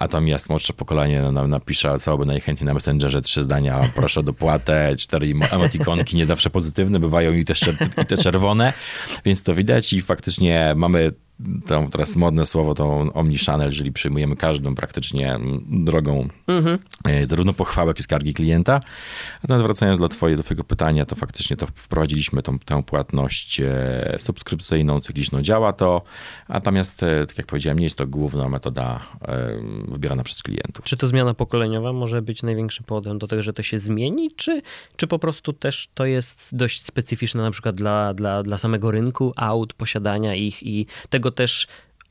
natomiast 0.00 0.48
młodsze 0.48 0.72
pokolenie 0.72 1.22
no, 1.32 1.46
napisze 1.46 1.98
całoby 1.98 2.26
najchętniej 2.26 2.66
na 2.66 2.74
Messengerze 2.74 3.22
trzy 3.22 3.42
zdania, 3.42 3.90
proszę 3.94 4.22
dopłatę, 4.22 4.96
cztery 4.96 5.34
emotikonki, 5.50 6.16
nie 6.16 6.26
zawsze 6.26 6.50
pozytywne, 6.50 6.98
bywają 6.98 7.32
i 7.32 7.44
te, 7.44 7.54
i 8.02 8.06
te 8.06 8.16
czerwone, 8.16 8.72
więc 9.24 9.42
to 9.42 9.54
widać 9.54 9.92
i 9.92 10.02
faktycznie 10.02 10.72
mamy 10.76 11.12
to 11.66 11.88
teraz 11.92 12.16
modne 12.16 12.46
słowo 12.46 12.74
to 12.74 12.98
omnichannel, 13.14 13.72
czyli 13.72 13.92
przyjmujemy 13.92 14.36
każdą 14.36 14.74
praktycznie 14.74 15.38
drogą 15.70 16.28
mhm. 16.46 16.78
E, 17.04 17.26
zarówno 17.26 17.52
pochwałek, 17.52 17.88
jak 17.88 18.00
i 18.00 18.02
skargi 18.02 18.34
klienta. 18.34 18.80
Natomiast 19.42 19.64
wracając 19.64 19.98
do, 19.98 20.08
twoje, 20.08 20.36
do 20.36 20.42
twojego 20.42 20.64
pytania, 20.64 21.06
to 21.06 21.16
faktycznie 21.16 21.56
to 21.56 21.66
wprowadziliśmy 21.66 22.42
tą, 22.42 22.58
tę 22.58 22.82
płatność 22.82 23.60
e, 23.60 24.16
subskrypcyjną, 24.18 25.00
cykliczną. 25.00 25.42
Działa 25.42 25.72
to, 25.72 26.02
natomiast 26.48 27.02
e, 27.02 27.26
tak 27.26 27.38
jak 27.38 27.46
powiedziałem, 27.46 27.78
nie 27.78 27.84
jest 27.84 27.96
to 27.96 28.06
główna 28.06 28.48
metoda 28.48 29.00
wybierana 29.88 30.22
przez 30.22 30.42
klientów. 30.42 30.84
Czy 30.84 30.96
to 30.96 31.06
zmiana 31.06 31.34
pokoleniowa 31.34 31.92
może 31.92 32.22
być 32.22 32.42
największym 32.42 32.84
powodem 32.84 33.18
do 33.18 33.26
tego, 33.26 33.42
że 33.42 33.52
to 33.52 33.62
się 33.62 33.78
zmieni, 33.78 34.30
czy, 34.36 34.62
czy 34.96 35.06
po 35.06 35.18
prostu 35.18 35.52
też 35.52 35.88
to 35.94 36.06
jest 36.06 36.56
dość 36.56 36.84
specyficzne 36.84 37.42
na 37.42 37.50
przykład 37.50 37.74
dla, 37.74 38.14
dla, 38.14 38.42
dla 38.42 38.58
samego 38.58 38.90
rynku 38.90 39.32
aut, 39.36 39.72
posiadania 39.72 40.34
ich 40.34 40.62
i 40.62 40.86
tego 41.10 41.29
też 41.30 41.66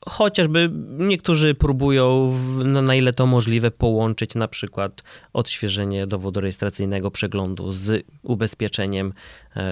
chociażby 0.06 0.70
niektórzy 0.98 1.54
próbują, 1.54 2.36
no, 2.64 2.82
na 2.82 2.94
ile 2.94 3.12
to 3.12 3.26
możliwe, 3.26 3.70
połączyć 3.70 4.34
na 4.34 4.48
przykład 4.48 5.02
odświeżenie 5.32 6.06
dowodu 6.06 6.40
rejestracyjnego, 6.40 7.10
przeglądu 7.10 7.72
z 7.72 8.04
ubezpieczeniem. 8.22 9.12
E, 9.56 9.62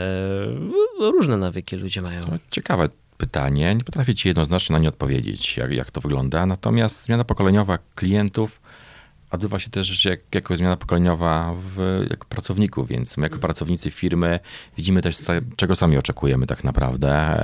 różne 1.01 1.37
nawyki 1.37 1.77
ludzie 1.77 2.03
mają. 2.03 2.23
To 2.23 2.39
ciekawe 2.51 2.89
pytanie. 3.17 3.75
Nie 3.75 3.85
potrafię 3.85 4.15
ci 4.15 4.29
jednoznacznie 4.29 4.73
na 4.73 4.79
nie 4.79 4.89
odpowiedzieć, 4.89 5.57
jak, 5.57 5.73
jak 5.73 5.91
to 5.91 6.01
wygląda. 6.01 6.47
Natomiast 6.47 7.05
zmiana 7.05 7.25
pokoleniowa 7.25 7.79
klientów 7.95 8.61
odbywa 9.31 9.59
się 9.59 9.71
też 9.71 10.05
jak, 10.05 10.21
jako 10.35 10.57
zmiana 10.57 10.77
pokoleniowa 10.77 11.55
w, 11.55 12.07
jako 12.11 12.27
pracowników, 12.29 12.89
więc 12.89 13.17
my 13.17 13.27
jako 13.27 13.39
pracownicy 13.39 13.91
firmy 13.91 14.41
widzimy 14.77 15.03
też, 15.03 15.17
czego 15.57 15.77
sami 15.77 15.97
oczekujemy 15.97 16.47
tak 16.47 16.65
naprawdę 16.65 17.37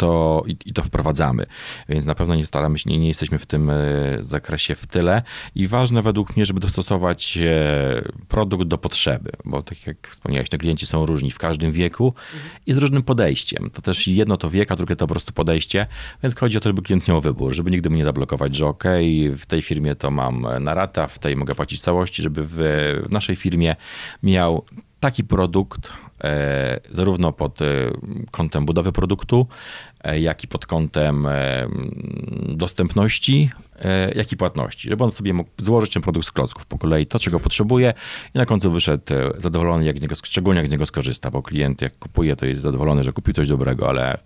to, 0.00 0.42
i, 0.46 0.56
i, 0.66 0.72
to 0.72 0.82
wprowadzamy. 0.82 1.46
Więc 1.88 2.06
na 2.06 2.14
pewno 2.14 2.34
nie 2.34 2.46
staramy 2.46 2.78
się, 2.78 2.90
nie, 2.90 2.98
nie 2.98 3.08
jesteśmy 3.08 3.38
w 3.38 3.46
tym 3.46 3.70
e, 3.70 3.74
zakresie 4.20 4.74
w 4.74 4.86
tyle. 4.86 5.22
I 5.54 5.68
ważne 5.68 6.02
według 6.02 6.36
mnie, 6.36 6.46
żeby 6.46 6.60
dostosować 6.60 7.38
e, 7.38 8.02
produkt 8.28 8.64
do 8.64 8.78
potrzeby, 8.78 9.30
bo 9.44 9.62
tak 9.62 9.86
jak 9.86 10.08
wspomniałeś, 10.08 10.48
te 10.48 10.58
klienci 10.58 10.86
są 10.86 11.06
różni 11.06 11.30
w 11.30 11.38
każdym 11.38 11.72
wieku 11.72 12.14
mhm. 12.34 12.52
i 12.66 12.72
z 12.72 12.76
różnym 12.76 13.02
podejściem. 13.02 13.70
To 13.70 13.82
też 13.82 14.06
jedno 14.06 14.36
to 14.36 14.50
wiek, 14.50 14.72
a 14.72 14.76
drugie 14.76 14.96
to 14.96 15.06
po 15.06 15.14
prostu 15.14 15.32
podejście, 15.32 15.86
więc 16.22 16.34
chodzi 16.34 16.56
o 16.56 16.60
to, 16.60 16.68
żeby 16.68 16.82
klient 16.82 17.08
miał 17.08 17.20
wybór, 17.20 17.54
żeby 17.54 17.70
nigdy 17.70 17.90
mu 17.90 17.96
nie 17.96 18.04
zablokować, 18.04 18.56
że 18.56 18.66
ok, 18.66 18.84
w 19.36 19.46
tej 19.46 19.62
firmie 19.62 19.94
to 19.94 20.10
mam 20.10 20.46
na 20.60 20.74
rata, 20.74 21.06
w 21.06 21.18
tej 21.18 21.36
mogę 21.36 21.54
płacić 21.54 21.80
całości, 21.80 22.22
żeby 22.22 22.44
w, 22.44 22.54
w 23.06 23.10
naszej 23.10 23.36
firmie 23.36 23.76
miał 24.22 24.64
taki 25.00 25.24
produkt, 25.24 25.92
e, 26.24 26.80
zarówno 26.90 27.32
pod 27.32 27.58
kątem 28.30 28.66
budowy 28.66 28.92
produktu, 28.92 29.46
jak 30.20 30.44
i 30.44 30.48
pod 30.48 30.66
kątem 30.66 31.26
dostępności, 32.48 33.50
jak 34.14 34.32
i 34.32 34.36
płatności, 34.36 34.88
żeby 34.88 35.04
on 35.04 35.12
sobie 35.12 35.32
mógł 35.34 35.50
złożyć 35.58 35.92
ten 35.92 36.02
produkt 36.02 36.26
z 36.26 36.32
klocków 36.32 36.66
po 36.66 36.78
kolei, 36.78 37.06
to 37.06 37.18
czego 37.18 37.40
potrzebuje 37.40 37.94
i 38.34 38.38
na 38.38 38.46
końcu 38.46 38.70
wyszedł 38.70 39.04
zadowolony, 39.38 39.84
jak 39.84 39.98
z 39.98 40.02
niego, 40.02 40.14
szczególnie 40.24 40.58
jak 40.60 40.68
z 40.68 40.72
niego 40.72 40.86
skorzysta, 40.86 41.30
bo 41.30 41.42
klient 41.42 41.82
jak 41.82 41.98
kupuje, 41.98 42.36
to 42.36 42.46
jest 42.46 42.62
zadowolony, 42.62 43.04
że 43.04 43.12
kupił 43.12 43.34
coś 43.34 43.48
dobrego, 43.48 43.88
ale 43.88 44.18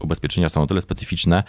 ubezpieczenia 0.00 0.48
są 0.48 0.62
o 0.62 0.66
tyle 0.66 0.80
specyficzne, 0.82 1.44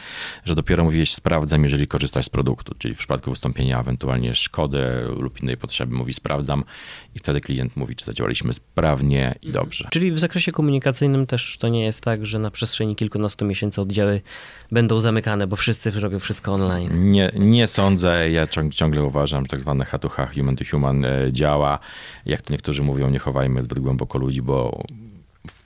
że 0.45 0.55
dopiero 0.55 0.84
mówiłeś 0.84 1.13
sprawdzam, 1.13 1.63
jeżeli 1.63 1.88
korzystasz 1.88 2.25
z 2.25 2.29
produktu, 2.29 2.75
czyli 2.77 2.95
w 2.95 2.97
przypadku 2.97 3.29
wystąpienia 3.29 3.79
ewentualnie 3.79 4.36
szkody 4.36 4.84
lub 5.17 5.41
innej 5.41 5.57
potrzeby 5.57 5.95
mówi 5.95 6.13
sprawdzam 6.13 6.63
i 7.15 7.19
wtedy 7.19 7.41
klient 7.41 7.75
mówi, 7.75 7.95
czy 7.95 8.05
zadziałaliśmy 8.05 8.53
sprawnie 8.53 9.36
i 9.41 9.47
mhm. 9.47 9.63
dobrze. 9.63 9.88
Czyli 9.91 10.12
w 10.12 10.19
zakresie 10.19 10.51
komunikacyjnym 10.51 11.27
też 11.27 11.57
to 11.57 11.67
nie 11.67 11.84
jest 11.84 12.01
tak, 12.03 12.25
że 12.25 12.39
na 12.39 12.51
przestrzeni 12.51 12.95
kilkunastu 12.95 13.45
miesięcy 13.45 13.81
oddziały 13.81 14.21
będą 14.71 14.99
zamykane, 14.99 15.47
bo 15.47 15.55
wszyscy 15.55 15.91
robią 15.91 16.19
wszystko 16.19 16.53
online. 16.53 17.11
Nie, 17.12 17.32
nie 17.36 17.67
sądzę. 17.67 18.32
Ja 18.32 18.47
ciągle 18.71 19.04
uważam, 19.04 19.43
że 19.43 19.47
tak 19.47 19.60
zwane 19.60 19.86
H2H, 19.86 20.36
human 20.36 20.56
to 20.56 20.65
human 20.71 21.06
e, 21.06 21.10
działa. 21.32 21.80
Jak 22.26 22.41
to 22.41 22.54
niektórzy 22.54 22.84
mówią, 22.84 23.10
nie 23.10 23.19
chowajmy 23.19 23.63
zbyt 23.63 23.80
głęboko 23.80 24.17
ludzi, 24.17 24.41
bo 24.41 24.84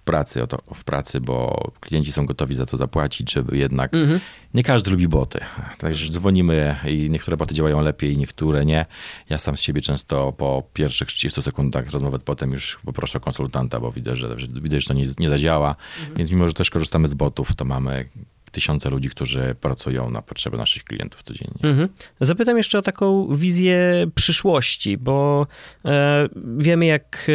pracy, 0.05 0.43
o 0.43 0.47
to, 0.47 0.61
w 0.73 0.83
pracy, 0.83 1.21
bo 1.21 1.71
klienci 1.79 2.11
są 2.11 2.25
gotowi 2.25 2.55
za 2.55 2.65
to 2.65 2.77
zapłacić, 2.77 3.33
żeby 3.33 3.57
jednak 3.57 3.93
mhm. 3.93 4.19
nie 4.53 4.63
każdy 4.63 4.91
lubi 4.91 5.07
boty. 5.07 5.39
Także 5.77 6.11
dzwonimy 6.11 6.75
i 6.87 7.09
niektóre 7.09 7.37
boty 7.37 7.55
działają 7.55 7.81
lepiej, 7.81 8.17
niektóre 8.17 8.65
nie. 8.65 8.85
Ja 9.29 9.37
sam 9.37 9.57
z 9.57 9.61
siebie 9.61 9.81
często 9.81 10.31
po 10.31 10.63
pierwszych 10.73 11.07
30 11.07 11.41
sekundach 11.41 11.89
rozmowy 11.89 12.19
potem 12.19 12.51
już 12.51 12.79
poproszę 12.85 13.19
konsultanta, 13.19 13.79
bo 13.79 13.91
widzę, 13.91 14.15
że, 14.15 14.39
że, 14.39 14.47
widzę, 14.61 14.81
że 14.81 14.87
to 14.87 14.93
nie, 14.93 15.05
nie 15.19 15.29
zadziała. 15.29 15.75
Mhm. 15.99 16.17
Więc 16.17 16.31
mimo, 16.31 16.47
że 16.47 16.53
też 16.53 16.69
korzystamy 16.69 17.07
z 17.07 17.13
botów, 17.13 17.55
to 17.55 17.65
mamy 17.65 18.05
tysiące 18.55 18.89
ludzi, 18.89 19.09
którzy 19.09 19.55
pracują 19.61 20.09
na 20.09 20.21
potrzeby 20.21 20.57
naszych 20.57 20.83
klientów 20.83 21.23
codziennie. 21.23 21.59
Mhm. 21.63 21.89
Zapytam 22.21 22.57
jeszcze 22.57 22.79
o 22.79 22.81
taką 22.81 23.35
wizję 23.35 24.05
przyszłości, 24.15 24.97
bo 24.97 25.47
e, 25.85 26.29
wiemy, 26.57 26.85
jak 26.85 27.27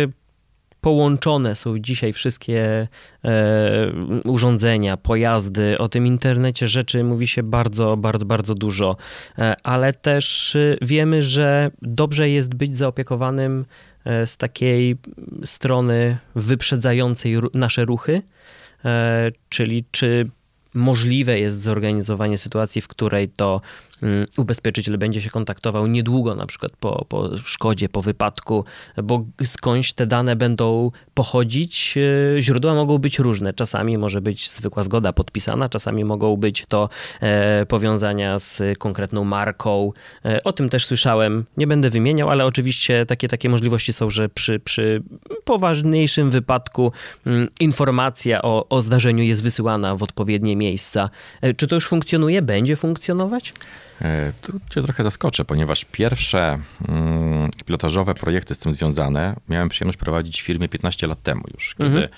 połączone 0.80 1.56
są 1.56 1.78
dzisiaj 1.78 2.12
wszystkie 2.12 2.88
e, 3.24 3.92
urządzenia, 4.24 4.96
pojazdy. 4.96 5.78
O 5.78 5.88
tym 5.88 6.06
internecie 6.06 6.68
rzeczy 6.68 7.04
mówi 7.04 7.28
się 7.28 7.42
bardzo, 7.42 7.96
bardzo, 7.96 8.26
bardzo 8.26 8.54
dużo, 8.54 8.96
e, 9.38 9.54
ale 9.62 9.92
też 9.92 10.56
e, 10.56 10.76
wiemy, 10.83 11.22
że 11.22 11.70
dobrze 11.83 12.30
jest 12.30 12.54
być 12.54 12.76
zaopiekowanym 12.76 13.64
e, 14.04 14.26
z 14.26 14.37
takiej 14.37 14.96
strony 15.44 16.18
wyprzedzającej 16.35 17.37
nasze 17.54 17.85
ruchy, 17.85 18.22
e, 18.85 19.30
czyli 19.48 19.85
czy 19.90 20.30
możliwe 20.74 21.38
jest 21.38 21.62
zorganizowanie 21.62 22.38
sytuacji, 22.38 22.83
w 22.83 22.88
której 22.88 23.28
to 23.28 23.61
ubezpieczyciel 24.36 24.98
będzie 24.98 25.22
się 25.22 25.30
kontaktował 25.30 25.86
niedługo, 25.86 26.34
na 26.34 26.46
przykład 26.46 26.72
po, 26.80 27.04
po 27.08 27.38
szkodzie, 27.44 27.88
po 27.88 28.02
wypadku, 28.02 28.64
bo 29.02 29.24
skądś 29.44 29.92
te 29.92 30.06
dane 30.06 30.36
będą 30.36 30.90
pochodzić. 31.14 31.94
E, 32.36 32.40
źródła 32.42 32.74
mogą 32.74 32.98
być 32.98 33.18
różne. 33.18 33.52
Czasami 33.52 33.98
może 33.98 34.20
być 34.20 34.50
zwykła 34.50 34.82
zgoda 34.82 35.12
podpisana, 35.12 35.68
czasami 35.68 36.04
mogą 36.04 36.36
być 36.36 36.66
to 36.68 36.88
e, 37.20 37.66
powiązania 37.66 38.38
z 38.38 38.78
konkretną 38.78 39.24
marką. 39.24 39.92
E, 40.24 40.44
o 40.44 40.52
tym 40.52 40.68
też 40.68 40.86
słyszałem. 40.86 41.44
Nie 41.56 41.66
będę 41.66 41.90
wymieniał, 41.90 42.30
ale 42.30 42.44
oczywiście 42.46 43.06
takie, 43.06 43.28
takie 43.28 43.48
możliwości 43.48 43.92
są, 43.92 44.10
że 44.10 44.28
przy, 44.28 44.60
przy 44.60 45.02
poważniejszym 45.44 46.30
wypadku 46.30 46.92
mm, 47.26 47.48
informacja 47.60 48.42
o, 48.42 48.68
o 48.68 48.80
zdarzeniu 48.80 49.24
jest 49.24 49.42
wysyłana 49.42 49.96
w 49.96 50.02
odpowiednie 50.02 50.56
miejsca. 50.56 51.10
Czy 51.56 51.66
to 51.66 51.74
już 51.74 51.88
funkcjonuje? 51.88 52.42
Będzie 52.42 52.76
funkcjonować? 52.76 53.52
E, 54.02 54.32
tu 54.42 54.60
cię 54.70 54.82
trochę 54.82 55.02
zaskoczę, 55.02 55.44
ponieważ 55.44 55.84
pierwsze 55.84 56.58
mm, 56.88 57.50
pilotażowe 57.66 58.14
projekty 58.14 58.54
z 58.54 58.58
tym 58.58 58.74
związane 58.74 59.36
miałem 59.48 59.68
przyjemność 59.68 59.98
prowadzić 59.98 60.42
w 60.42 60.44
firmie 60.44 60.68
15 60.68 61.06
lat 61.06 61.22
temu 61.22 61.42
już, 61.54 61.74
kiedy, 61.74 61.90
mhm. 61.90 62.08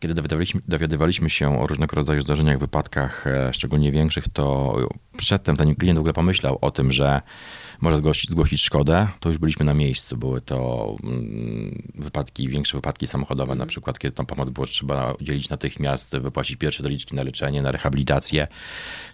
kiedy 0.00 0.14
dowiadywaliśmy, 0.14 0.60
dowiadywaliśmy 0.68 1.30
się 1.30 1.60
o 1.60 1.66
różnego 1.66 1.96
rodzaju 1.96 2.20
zdarzeniach, 2.20 2.58
wypadkach, 2.58 3.26
e, 3.26 3.52
szczególnie 3.52 3.92
większych, 3.92 4.28
to 4.28 4.76
przedtem 5.16 5.56
ten 5.56 5.74
klient 5.74 5.98
w 5.98 6.00
ogóle 6.00 6.14
pomyślał 6.14 6.58
o 6.60 6.70
tym, 6.70 6.92
że 6.92 7.22
może 7.80 7.96
zgłosić, 7.96 8.30
zgłosić 8.30 8.62
szkodę, 8.62 9.08
to 9.20 9.28
już 9.28 9.38
byliśmy 9.38 9.64
na 9.64 9.74
miejscu. 9.74 10.16
Były 10.16 10.40
to 10.40 10.96
mm, 11.02 11.82
wypadki, 11.94 12.48
większe 12.48 12.78
wypadki 12.78 13.06
samochodowe, 13.06 13.52
mm. 13.52 13.58
na 13.58 13.66
przykład, 13.66 13.98
kiedy 13.98 14.14
tą 14.14 14.26
pomoc 14.26 14.50
było 14.50 14.66
trzeba 14.66 15.12
udzielić 15.12 15.48
natychmiast, 15.48 16.16
wypłacić 16.16 16.56
pierwsze 16.56 16.82
zaliczki 16.82 17.14
na 17.16 17.22
leczenie, 17.22 17.62
na 17.62 17.72
rehabilitację, 17.72 18.46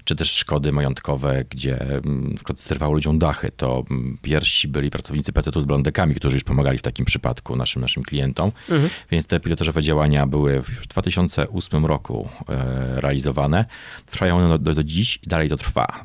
czy 0.05 0.17
też 0.17 0.33
szkody 0.33 0.73
majątkowe, 0.73 1.45
gdzie 1.51 1.81
mm, 1.81 2.35
zrywało 2.57 2.95
ludziom 2.95 3.19
dachy. 3.19 3.51
To 3.57 3.85
mm, 3.91 4.19
pierwsi 4.23 4.69
byli 4.69 4.91
pracownicy 4.91 5.33
PCT 5.33 5.61
z 5.61 5.65
blondekami, 5.65 6.15
którzy 6.15 6.37
już 6.37 6.45
pomagali 6.45 6.79
w 6.79 6.83
takim 6.83 7.05
przypadku 7.05 7.57
naszym, 7.57 7.83
naszym 7.83 8.03
klientom. 8.03 8.53
Mhm. 8.69 8.91
Więc 9.11 9.27
te 9.27 9.41
pilotażowe 9.41 9.83
działania 9.83 10.27
były 10.27 10.53
już 10.53 10.69
w 10.69 10.87
2008 10.87 11.87
roku 11.87 12.29
e, 12.49 13.01
realizowane. 13.01 13.65
Trwają 14.07 14.37
one 14.37 14.59
do, 14.59 14.75
do 14.75 14.85
dziś 14.85 15.19
i 15.23 15.27
dalej 15.27 15.49
to 15.49 15.57
trwa. 15.57 16.05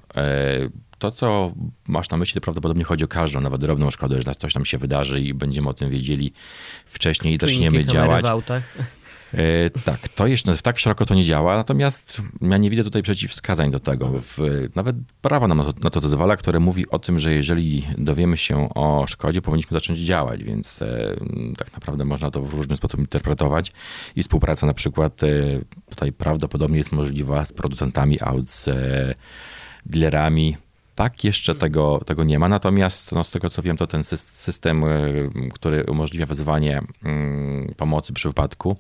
To, 0.99 1.11
co 1.11 1.53
masz 1.87 2.09
na 2.09 2.17
myśli, 2.17 2.41
to 2.41 2.43
prawdopodobnie 2.43 2.83
chodzi 2.83 3.03
o 3.03 3.07
każdą, 3.07 3.41
nawet 3.41 3.61
drobną 3.61 3.91
szkodę, 3.91 4.21
że 4.21 4.35
coś 4.35 4.53
tam 4.53 4.65
się 4.65 4.77
wydarzy 4.77 5.21
i 5.21 5.33
będziemy 5.33 5.69
o 5.69 5.73
tym 5.73 5.89
wiedzieli 5.89 6.33
wcześniej 6.85 7.33
i 7.33 7.37
zaczniemy 7.37 7.85
działać. 7.85 8.25
W 8.25 8.27
autach. 8.27 8.63
E, 9.33 9.69
tak, 9.69 10.07
to 10.07 10.27
jeszcze 10.27 10.57
tak 10.57 10.79
szeroko 10.79 11.05
to 11.05 11.15
nie 11.15 11.23
działa, 11.23 11.55
natomiast 11.55 12.21
ja 12.41 12.57
nie 12.57 12.69
widzę 12.69 12.83
tutaj 12.83 13.01
przeciwwskazań 13.01 13.71
do 13.71 13.79
tego. 13.79 14.21
W, 14.21 14.67
nawet 14.75 14.95
prawo 15.21 15.47
nam 15.47 15.57
na 15.57 15.63
to, 15.63 15.73
na 15.83 15.89
to 15.89 15.99
zezwala, 15.99 16.37
które 16.37 16.59
mówi 16.59 16.89
o 16.89 16.99
tym, 16.99 17.19
że 17.19 17.33
jeżeli 17.33 17.87
dowiemy 17.97 18.37
się 18.37 18.69
o 18.73 19.05
szkodzie, 19.07 19.41
powinniśmy 19.41 19.75
zacząć 19.75 19.99
działać, 19.99 20.43
więc 20.43 20.81
e, 20.81 21.15
tak 21.57 21.73
naprawdę 21.73 22.05
można 22.05 22.31
to 22.31 22.41
w 22.41 22.53
różny 22.53 22.77
sposób 22.77 22.99
interpretować 22.99 23.71
i 24.15 24.23
współpraca 24.23 24.67
na 24.67 24.73
przykład 24.73 25.23
e, 25.23 25.27
tutaj 25.89 26.11
prawdopodobnie 26.11 26.77
jest 26.77 26.91
możliwa 26.91 27.45
z 27.45 27.53
producentami 27.53 28.21
aut, 28.21 28.49
z 28.49 28.69
dealerami, 29.85 30.57
tak, 30.95 31.23
jeszcze 31.23 31.53
hmm. 31.53 31.59
tego, 31.59 32.01
tego 32.05 32.23
nie 32.23 32.39
ma, 32.39 32.49
natomiast 32.49 33.11
no, 33.11 33.23
z 33.23 33.31
tego 33.31 33.49
co 33.49 33.61
wiem, 33.61 33.77
to 33.77 33.87
ten 33.87 34.03
system, 34.03 34.83
y, 34.83 35.29
który 35.53 35.83
umożliwia 35.83 36.25
wezwanie 36.25 36.81
mm, 37.03 37.73
pomocy 37.77 38.13
przy 38.13 38.27
wypadku, 38.27 38.77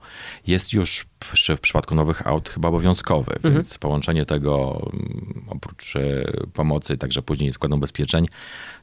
jest 0.47 0.73
już 0.73 1.05
w, 1.23 1.55
w 1.57 1.59
przypadku 1.59 1.95
nowych 1.95 2.27
aut 2.27 2.49
chyba 2.49 2.69
obowiązkowy, 2.69 3.35
mhm. 3.35 3.53
więc 3.53 3.77
połączenie 3.77 4.25
tego 4.25 4.81
mm, 4.93 5.45
oprócz 5.49 5.95
y, 5.95 6.47
pomocy, 6.53 6.97
także 6.97 7.21
później 7.21 7.51
składem 7.51 7.77
ubezpieczeń, 7.77 8.27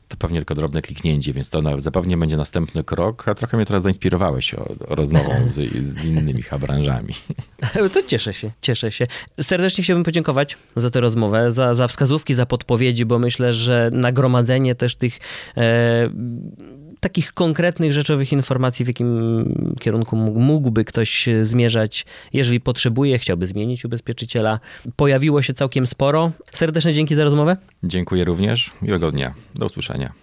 to 0.08 0.16
pewnie 0.16 0.38
tylko 0.38 0.54
drobne 0.54 0.82
kliknięcie, 0.82 1.32
więc 1.32 1.48
to 1.48 1.80
zapewne 1.80 2.16
będzie 2.16 2.36
następny 2.36 2.84
krok, 2.84 3.28
a 3.28 3.34
trochę 3.34 3.56
mnie 3.56 3.66
teraz 3.66 3.82
zainspirowałeś 3.82 4.54
o, 4.54 4.74
o 4.88 4.94
rozmową 4.94 5.48
z, 5.48 5.72
z 5.84 6.06
innymi 6.06 6.42
branżami. 6.60 7.14
To 7.92 8.02
cieszę 8.02 8.34
się, 8.34 8.50
cieszę 8.62 8.92
się. 8.92 9.06
Serdecznie 9.40 9.84
chciałbym 9.84 10.04
podziękować 10.04 10.58
za 10.76 10.90
tę 10.90 11.00
rozmowę, 11.00 11.52
za, 11.52 11.74
za 11.74 11.88
wskazówki, 11.88 12.34
za 12.34 12.46
podpowiedzi, 12.46 13.04
bo 13.04 13.18
myślę, 13.18 13.52
że 13.52 13.90
nagromadzenie 13.92 14.74
też 14.74 14.94
tych 14.94 15.18
e, 15.56 16.10
takich 17.02 17.32
konkretnych, 17.32 17.92
rzeczowych 17.92 18.32
informacji, 18.32 18.84
w 18.84 18.88
jakim 18.88 19.74
kierunku 19.80 20.16
mógłby 20.16 20.84
ktoś 20.84 21.28
zmierzać, 21.42 22.04
jeżeli 22.32 22.60
potrzebuje, 22.60 23.18
chciałby 23.18 23.46
zmienić 23.46 23.84
ubezpieczyciela, 23.84 24.60
pojawiło 24.96 25.42
się 25.42 25.54
całkiem 25.54 25.86
sporo. 25.86 26.32
Serdeczne 26.52 26.92
dzięki 26.92 27.14
za 27.14 27.24
rozmowę. 27.24 27.56
Dziękuję 27.84 28.24
również. 28.24 28.70
Miłego 28.82 29.12
dnia. 29.12 29.34
Do 29.54 29.66
usłyszenia. 29.66 30.22